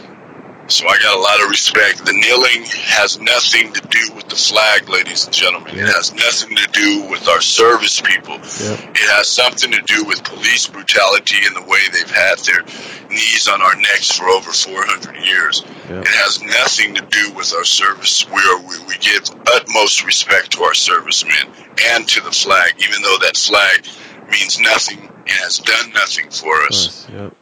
so 0.68 0.87
I 0.87 0.99
got 0.99 1.16
a 1.16 1.21
lot 1.21 1.42
of 1.42 1.49
respect. 1.49 2.05
The 2.05 2.12
kneeling 2.12 2.64
has 2.92 3.18
nothing 3.18 3.73
to 3.73 3.81
do 3.88 4.14
with 4.14 4.29
the 4.29 4.37
flag, 4.37 4.88
ladies 4.88 5.25
and 5.25 5.35
gentlemen. 5.35 5.75
It 5.79 5.88
has 5.88 6.12
nothing 6.12 6.57
to 6.57 6.68
do 6.73 7.09
with 7.09 7.27
our 7.29 7.40
service 7.40 8.01
people. 8.01 8.35
It 8.37 9.09
has 9.16 9.29
something 9.29 9.73
to 9.73 9.81
do 9.87 10.05
with 10.05 10.25
police 10.25 10.66
brutality 10.66 11.38
and 11.47 11.57
the 11.57 11.62
way 11.62 11.81
they've 11.92 12.11
had 12.11 12.38
their 12.40 12.62
knees 13.09 13.49
on 13.49 13.62
our 13.62 13.77
necks 13.77 14.12
for 14.12 14.29
over 14.29 14.53
400 14.53 15.25
years. 15.25 15.64
It 15.88 16.14
has 16.25 16.42
nothing 16.42 16.94
to 16.97 17.03
do 17.03 17.33
with 17.33 17.55
our 17.55 17.64
service. 17.64 18.29
We, 18.29 18.40
are, 18.40 18.61
we, 18.61 18.79
we 18.87 18.99
give 18.99 19.25
utmost 19.49 20.05
respect 20.05 20.53
to 20.53 20.64
our 20.64 20.75
servicemen 20.75 21.49
and 21.97 22.07
to 22.09 22.21
the 22.21 22.33
flag, 22.33 22.75
even 22.79 23.01
though 23.01 23.18
that 23.23 23.38
flag 23.38 23.87
means 24.31 24.59
nothing 24.61 25.01
and 25.01 25.29
has 25.29 25.59
done 25.59 25.93
nothing 25.93 26.31
for 26.31 26.55
us. 26.64 27.09
Yep. 27.11 27.35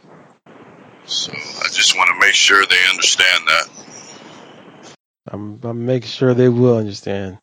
So 1.07 1.33
I 1.33 1.69
just 1.73 1.97
want 1.97 2.11
to 2.11 2.19
make 2.21 2.35
sure 2.35 2.65
they 2.67 2.89
understand 2.91 3.45
that. 3.47 3.69
I'm 5.29 5.61
I'm 5.63 5.87
making 5.87 6.09
sure 6.09 6.35
they 6.35 6.49
will 6.49 6.77
understand. 6.77 7.39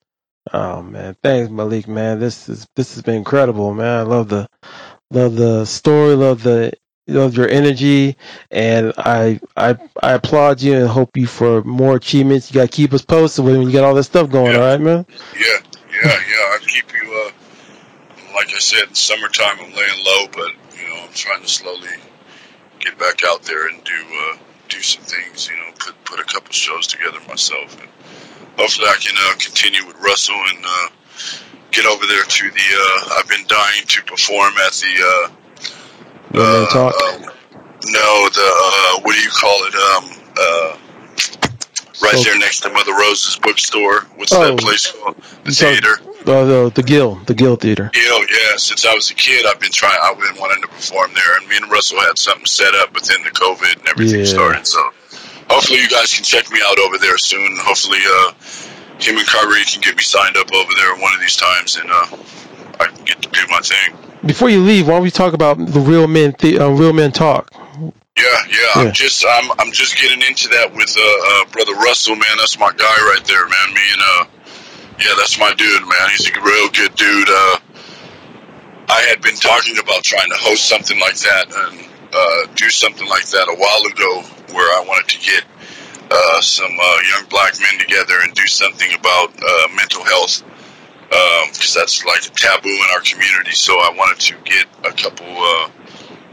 Oh 0.51 0.81
man, 0.81 1.15
thanks 1.23 1.49
Malik, 1.49 1.87
man. 1.87 2.19
This 2.19 2.49
is 2.49 2.67
this 2.75 2.93
has 2.93 3.03
been 3.03 3.15
incredible, 3.15 3.73
man. 3.73 3.99
I 3.99 4.01
love 4.03 4.29
the 4.29 4.49
love 5.11 5.35
the 5.35 5.65
story, 5.65 6.15
love 6.15 6.43
the 6.43 6.73
love 7.07 7.35
your 7.35 7.47
energy, 7.47 8.17
and 8.51 8.93
I 8.97 9.39
I 9.55 9.77
I 10.01 10.13
applaud 10.13 10.61
you 10.61 10.75
and 10.75 10.87
hope 10.87 11.15
you 11.15 11.27
for 11.27 11.63
more 11.63 11.95
achievements. 11.95 12.51
You 12.51 12.55
got 12.55 12.71
to 12.71 12.75
keep 12.75 12.93
us 12.93 13.01
posted 13.03 13.45
when 13.45 13.61
you 13.61 13.71
got 13.71 13.83
all 13.83 13.93
this 13.93 14.07
stuff 14.07 14.29
going. 14.29 14.53
Yeah. 14.53 14.59
All 14.59 14.65
right, 14.65 14.81
man. 14.81 15.05
Yeah, 15.35 15.57
yeah, 15.91 16.11
yeah. 16.11 16.11
I 16.11 16.57
keep 16.61 16.91
you. 16.91 17.25
Uh, 17.27 17.42
like 18.33 18.53
I 18.53 18.59
said, 18.59 18.89
in 18.89 18.95
summertime 18.95 19.57
I'm 19.59 19.73
laying 19.73 20.05
low, 20.05 20.27
but 20.31 20.51
you 20.79 20.87
know 20.87 21.03
I'm 21.03 21.13
trying 21.13 21.41
to 21.41 21.47
slowly 21.47 21.89
get 22.79 22.97
back 22.99 23.19
out 23.25 23.43
there 23.43 23.67
and 23.69 23.83
do 23.83 23.93
uh, 23.93 24.37
do 24.69 24.81
some 24.81 25.03
things. 25.03 25.47
You 25.49 25.55
know, 25.57 25.71
put 25.79 25.95
put 26.05 26.19
a 26.19 26.23
couple 26.23 26.51
shows 26.53 26.87
together 26.87 27.19
myself, 27.27 27.79
and 27.79 27.89
hopefully 28.57 28.87
I 28.87 28.97
can 28.99 29.15
uh, 29.17 29.33
continue 29.37 29.85
with 29.85 29.97
Russell 29.99 30.35
and 30.49 30.65
uh, 30.65 30.87
get 31.71 31.85
over 31.85 32.05
there 32.07 32.23
to 32.23 32.51
the. 32.51 32.67
Uh, 32.75 33.15
I've 33.19 33.29
been 33.29 33.45
dying 33.47 33.83
to 33.87 34.03
perform 34.03 34.53
at 34.57 34.73
the. 34.73 34.93
Uh, 35.25 35.29
uh, 36.35 36.65
talk. 36.69 36.93
uh, 36.95 37.17
no, 37.85 38.29
the 38.29 38.51
uh, 38.61 39.01
what 39.01 39.13
do 39.15 39.21
you 39.21 39.29
call 39.29 39.65
it? 39.65 39.75
Um, 39.75 40.19
uh, 40.39 40.77
right 42.01 42.15
So- 42.15 42.23
there 42.23 42.39
next 42.39 42.61
to 42.61 42.69
Mother 42.69 42.93
Rose's 42.93 43.37
bookstore. 43.37 44.01
What's 44.15 44.33
Oh. 44.33 44.43
that 44.43 44.59
place 44.59 44.91
called? 44.91 45.15
The 45.43 45.51
So- 45.53 45.65
theater. 45.71 45.99
The 46.25 46.71
the 46.73 46.83
Guild, 46.83 47.25
the 47.27 47.33
Guild 47.33 47.61
Theater. 47.61 47.89
Guild, 47.93 48.25
yeah. 48.31 48.55
Since 48.57 48.85
I 48.85 48.93
was 48.93 49.11
a 49.11 49.13
kid, 49.15 49.45
I've 49.45 49.59
been 49.59 49.71
trying. 49.71 49.97
I've 50.01 50.17
been 50.19 50.39
wanting 50.39 50.61
to 50.61 50.67
perform 50.67 51.11
there, 51.13 51.37
and 51.37 51.47
me 51.47 51.57
and 51.57 51.69
Russell 51.71 51.99
had 51.99 52.17
something 52.17 52.45
set 52.45 52.73
up, 52.75 52.93
but 52.93 53.03
then 53.03 53.23
the 53.23 53.31
COVID 53.31 53.79
and 53.79 53.87
everything 53.87 54.19
Yeah. 54.21 54.25
started. 54.25 54.65
So, 54.67 54.79
hopefully, 55.49 55.79
you 55.79 55.89
guys 55.89 56.13
can 56.13 56.23
check 56.23 56.49
me 56.51 56.59
out 56.65 56.79
over 56.79 56.97
there 56.97 57.17
soon. 57.17 57.57
Hopefully, 57.59 57.99
uh, 58.05 58.31
him 58.99 59.17
and 59.17 59.27
Kyrie 59.27 59.65
can 59.65 59.81
get 59.81 59.97
me 59.97 60.03
signed 60.03 60.37
up 60.37 60.51
over 60.53 60.71
there 60.75 60.95
one 60.95 61.13
of 61.13 61.19
these 61.19 61.35
times, 61.35 61.75
and 61.77 61.89
uh, 61.91 62.05
I 62.79 62.85
can 62.87 63.03
get 63.05 63.21
to 63.21 63.29
do 63.29 63.41
my 63.49 63.59
thing. 63.59 63.93
Before 64.25 64.49
you 64.49 64.61
leave, 64.61 64.87
why 64.87 64.93
don't 64.93 65.03
we 65.03 65.11
talk 65.11 65.33
about 65.33 65.57
the 65.57 65.79
Real 65.81 66.07
Men 66.07 66.33
the, 66.39 66.59
uh, 66.59 66.69
Real 66.69 66.93
Men 66.93 67.11
Talk? 67.11 67.51
Yeah, 68.15 68.23
yeah. 68.47 68.55
Yeah. 68.75 68.81
I'm 68.83 68.91
just, 68.93 69.25
I'm, 69.27 69.51
I'm 69.59 69.71
just 69.73 69.97
getting 69.99 70.21
into 70.21 70.47
that 70.49 70.73
with 70.73 70.95
uh, 70.97 71.01
uh, 71.41 71.45
brother 71.51 71.73
Russell, 71.73 72.15
man. 72.15 72.37
That's 72.37 72.57
my 72.57 72.71
guy 72.71 72.85
right 73.11 73.21
there, 73.25 73.45
man. 73.47 73.73
Me 73.73 73.81
and 73.91 74.01
uh, 74.01 74.25
yeah, 75.03 75.13
that's 75.17 75.37
my 75.39 75.53
dude, 75.53 75.81
man. 75.81 76.09
He's 76.11 76.29
a 76.29 76.41
real 76.41 76.69
good 76.69 76.95
dude. 76.95 77.29
Uh, 77.29 77.57
I 78.89 79.01
had 79.09 79.21
been 79.21 79.35
talking 79.35 79.77
about 79.79 80.03
trying 80.03 80.29
to 80.29 80.37
host 80.37 80.67
something 80.67 80.99
like 80.99 81.17
that 81.19 81.45
and 81.47 81.85
uh, 82.13 82.53
do 82.55 82.69
something 82.69 83.07
like 83.07 83.27
that 83.29 83.47
a 83.47 83.55
while 83.55 83.83
ago, 83.91 84.21
where 84.55 84.69
I 84.79 84.85
wanted 84.87 85.07
to 85.09 85.19
get 85.19 85.43
uh, 86.11 86.41
some 86.41 86.71
uh, 86.81 86.97
young 87.15 87.25
black 87.29 87.53
men 87.59 87.79
together 87.79 88.19
and 88.21 88.33
do 88.33 88.45
something 88.47 88.91
about 88.93 89.29
uh, 89.41 89.67
mental 89.75 90.03
health 90.03 90.43
because 91.09 91.73
that's 91.75 92.03
like 92.05 92.25
a 92.25 92.29
taboo 92.31 92.69
in 92.69 92.87
our 92.93 93.01
community. 93.01 93.51
So 93.51 93.73
I 93.73 93.93
wanted 93.95 94.19
to 94.21 94.35
get 94.45 94.65
a 94.83 94.91
couple, 94.91 95.27
uh, 95.27 95.69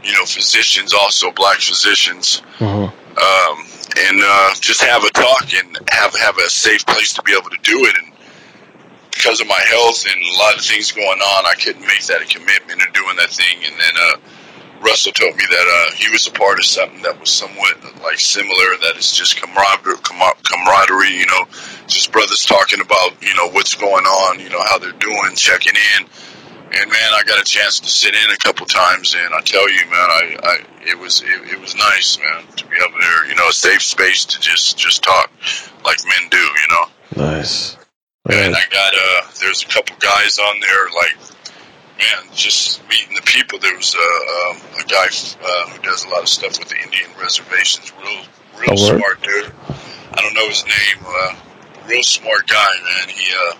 you 0.03 0.11
know, 0.13 0.25
physicians, 0.25 0.93
also 0.93 1.31
black 1.31 1.59
physicians, 1.59 2.41
Uh-huh. 2.59 2.85
um, 2.85 3.65
and 3.97 4.21
uh, 4.23 4.53
just 4.59 4.81
have 4.81 5.03
a 5.03 5.09
talk 5.11 5.53
and 5.53 5.77
have 5.89 6.15
have 6.15 6.37
a 6.39 6.49
safe 6.49 6.85
place 6.85 7.13
to 7.13 7.21
be 7.23 7.33
able 7.33 7.49
to 7.51 7.59
do 7.61 7.77
it. 7.85 7.95
And 8.03 8.10
because 9.21 9.39
of 9.39 9.47
my 9.47 9.61
health 9.69 10.05
and 10.09 10.17
a 10.17 10.37
lot 10.41 10.57
of 10.57 10.65
things 10.65 10.91
going 10.91 11.21
on, 11.21 11.45
I 11.45 11.53
couldn't 11.53 11.85
make 11.85 12.01
that 12.09 12.21
a 12.21 12.25
commitment 12.25 12.81
of 12.81 12.91
doing 12.91 13.17
that 13.17 13.29
thing. 13.29 13.61
And 13.61 13.77
then 13.77 13.93
uh, 13.93 14.17
Russell 14.81 15.11
told 15.11 15.35
me 15.35 15.43
that 15.45 15.67
uh, 15.69 15.95
he 15.95 16.09
was 16.09 16.25
a 16.25 16.31
part 16.31 16.57
of 16.57 16.65
something 16.65 17.03
that 17.03 17.19
was 17.19 17.29
somewhat 17.29 17.77
like 18.01 18.17
similar. 18.19 18.81
That 18.81 18.97
is 18.97 19.13
just 19.13 19.37
camaraderie, 19.37 20.01
camaraderie. 20.01 21.13
You 21.13 21.27
know, 21.27 21.45
just 21.85 22.11
brothers 22.11 22.45
talking 22.45 22.81
about 22.81 23.21
you 23.21 23.35
know 23.35 23.49
what's 23.53 23.75
going 23.75 24.05
on, 24.05 24.39
you 24.39 24.49
know 24.49 24.61
how 24.65 24.79
they're 24.79 24.91
doing, 24.97 25.35
checking 25.35 25.77
in. 25.77 26.09
And 26.73 26.89
man, 26.89 27.11
I 27.13 27.21
got 27.27 27.39
a 27.39 27.45
chance 27.45 27.81
to 27.81 27.89
sit 27.89 28.15
in 28.15 28.31
a 28.31 28.37
couple 28.37 28.65
times, 28.65 29.13
and 29.13 29.35
I 29.35 29.41
tell 29.41 29.69
you, 29.69 29.85
man, 29.85 30.09
I, 30.09 30.37
I 30.41 30.57
it 30.89 30.97
was 30.97 31.21
it, 31.21 31.53
it 31.53 31.61
was 31.61 31.75
nice, 31.75 32.17
man, 32.17 32.47
to 32.55 32.65
be 32.65 32.77
up 32.81 32.91
there. 32.99 33.27
You 33.27 33.35
know, 33.35 33.49
a 33.49 33.53
safe 33.53 33.83
space 33.83 34.25
to 34.25 34.39
just 34.39 34.79
just 34.79 35.03
talk 35.03 35.29
like 35.85 35.99
men 36.05 36.29
do. 36.31 36.37
You 36.37 36.67
know. 36.71 37.27
Nice. 37.27 37.77
And 38.29 38.55
I 38.55 38.61
got 38.69 38.93
uh, 38.93 39.31
there's 39.39 39.63
a 39.63 39.67
couple 39.67 39.95
guys 39.99 40.37
on 40.37 40.59
there, 40.59 40.85
like 40.93 41.17
man, 41.97 42.33
just 42.35 42.87
meeting 42.87 43.15
the 43.15 43.23
people. 43.23 43.57
There 43.59 43.75
was 43.75 43.95
uh, 43.95 44.51
um, 44.51 44.57
a 44.79 44.83
guy 44.87 45.07
uh, 45.07 45.69
who 45.69 45.81
does 45.81 46.05
a 46.05 46.09
lot 46.09 46.21
of 46.21 46.29
stuff 46.29 46.59
with 46.59 46.69
the 46.69 46.77
Indian 46.77 47.09
reservations. 47.19 47.91
Real, 47.97 48.21
real 48.59 48.69
Oh, 48.77 48.91
word? 48.91 48.99
smart 48.99 49.21
dude. 49.23 49.51
I 50.13 50.21
don't 50.21 50.33
know 50.35 50.47
his 50.47 50.63
name. 50.65 51.03
Uh, 51.05 51.35
real 51.87 52.03
smart 52.03 52.47
guy, 52.47 52.69
man. 52.83 53.09
He 53.09 53.25
uh, 53.33 53.55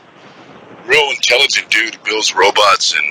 real 0.86 1.10
intelligent 1.10 1.70
dude. 1.72 1.96
He 1.96 2.02
builds 2.06 2.36
robots 2.36 2.94
and 2.94 3.06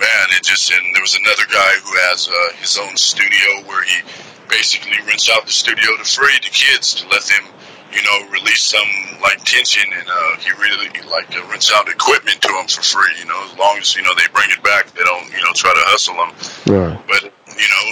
man, 0.00 0.26
it 0.34 0.42
just 0.42 0.70
and 0.72 0.82
there 0.94 1.02
was 1.02 1.14
another 1.14 1.46
guy 1.50 1.72
who 1.84 1.94
has 2.10 2.28
uh, 2.28 2.56
his 2.58 2.76
own 2.76 2.96
studio 2.96 3.62
where 3.66 3.84
he 3.84 4.02
basically 4.48 4.98
rents 5.06 5.30
out 5.30 5.46
the 5.46 5.52
studio 5.52 5.96
to 5.96 6.04
free 6.04 6.38
to 6.40 6.50
kids 6.50 6.94
to 6.96 7.08
let 7.08 7.22
them 7.22 7.44
you 7.92 8.02
know, 8.02 8.30
release 8.30 8.62
some 8.62 8.88
like 9.22 9.42
tension, 9.44 9.84
and 9.92 10.08
uh, 10.08 10.36
he 10.36 10.50
really 10.60 10.88
like 11.08 11.32
uh, 11.36 11.44
rents 11.48 11.72
out 11.72 11.88
equipment 11.88 12.40
to 12.42 12.48
them 12.48 12.68
for 12.68 12.82
free. 12.82 13.14
You 13.18 13.26
know, 13.26 13.40
as 13.48 13.56
long 13.56 13.78
as 13.78 13.96
you 13.96 14.02
know 14.02 14.12
they 14.14 14.28
bring 14.32 14.50
it 14.50 14.62
back, 14.62 14.92
they 14.92 15.04
don't 15.04 15.30
you 15.32 15.40
know 15.40 15.52
try 15.54 15.72
to 15.72 15.84
hustle 15.88 16.16
them. 16.20 16.32
Right. 16.68 17.00
But 17.08 17.32
you 17.56 17.68
know, 17.68 17.84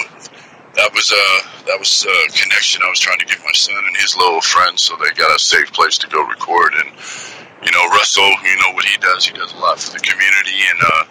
that 0.77 0.93
was 0.93 1.09
uh 1.13 1.39
that 1.67 1.79
was 1.81 2.05
a 2.05 2.19
connection 2.37 2.83
I 2.85 2.91
was 2.93 3.01
trying 3.01 3.19
to 3.21 3.27
give 3.27 3.41
my 3.41 3.57
son 3.57 3.81
and 3.87 3.97
his 3.97 4.17
little 4.17 4.41
friends, 4.41 4.85
so 4.85 4.97
they 5.01 5.11
got 5.17 5.35
a 5.35 5.41
safe 5.41 5.73
place 5.73 5.99
to 6.05 6.09
go 6.09 6.21
record. 6.29 6.77
And 6.77 6.93
you 7.65 7.73
know, 7.73 7.89
Russell, 7.97 8.29
you 8.45 8.57
know 8.61 8.77
what 8.77 8.85
he 8.85 8.97
does. 9.01 9.25
He 9.25 9.33
does 9.33 9.53
a 9.53 9.59
lot 9.59 9.81
for 9.81 9.97
the 9.97 10.05
community, 10.05 10.61
and 10.61 10.79
uh, 10.85 11.05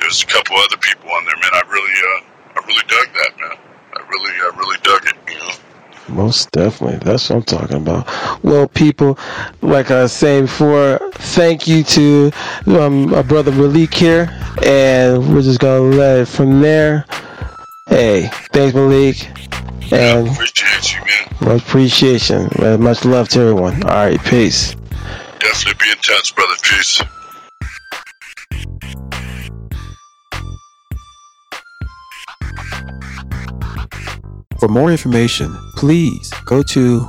there's 0.00 0.24
a 0.24 0.26
couple 0.26 0.56
other 0.56 0.80
people 0.80 1.12
on 1.12 1.28
there. 1.28 1.36
Man, 1.36 1.52
I 1.52 1.62
really 1.68 1.96
uh 2.00 2.20
I 2.56 2.66
really 2.66 2.86
dug 2.88 3.08
that, 3.20 3.32
man. 3.36 3.56
I 3.94 4.00
really 4.08 4.32
I 4.40 4.48
really 4.56 4.80
dug 4.80 5.04
it. 5.04 5.16
You 5.28 5.38
know. 5.44 5.54
Most 6.08 6.50
definitely. 6.50 6.98
That's 6.98 7.30
what 7.30 7.36
I'm 7.36 7.42
talking 7.42 7.76
about. 7.76 8.42
Well, 8.42 8.66
people, 8.68 9.18
like 9.62 9.90
I 9.90 10.02
was 10.02 10.12
saying 10.12 10.44
before, 10.46 10.98
thank 11.12 11.68
you 11.68 11.84
to 11.84 12.32
um, 12.66 13.10
my 13.10 13.22
brother 13.22 13.52
Malik 13.52 13.94
here, 13.94 14.28
and 14.64 15.32
we're 15.34 15.42
just 15.42 15.60
going 15.60 15.92
to 15.92 15.96
let 15.96 16.18
it 16.20 16.26
from 16.28 16.60
there. 16.60 17.04
Hey, 17.86 18.28
thanks, 18.52 18.74
Malik, 18.74 19.28
and 19.92 20.28
Appreciate 20.28 20.94
you, 20.94 21.00
man. 21.04 21.48
much 21.48 21.62
appreciation. 21.62 22.48
Much 22.82 23.04
love 23.04 23.28
to 23.30 23.40
everyone. 23.40 23.82
All 23.84 23.90
right, 23.90 24.20
peace. 24.24 24.74
Definitely 25.38 25.84
be 25.86 25.90
in 25.90 25.98
touch, 25.98 26.34
brother. 26.34 26.54
Peace. 26.62 27.02
For 34.60 34.68
more 34.68 34.90
information, 34.92 35.56
please 35.74 36.30
go 36.44 36.62
to 36.62 37.08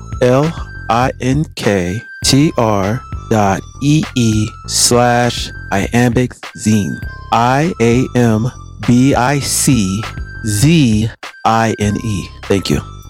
linktr 0.89 2.01
dot 3.29 3.61
ee 3.83 4.47
slash 4.67 5.51
iambic 5.71 6.33
zine. 6.55 6.97
I 7.33 7.73
A 7.81 8.07
M 8.15 8.49
B 8.87 9.13
I 9.13 9.39
C 9.39 10.01
Z 10.45 11.09
I 11.43 11.75
N 11.77 11.97
E. 11.97 12.27
Thank 12.43 12.69
you. 12.69 13.00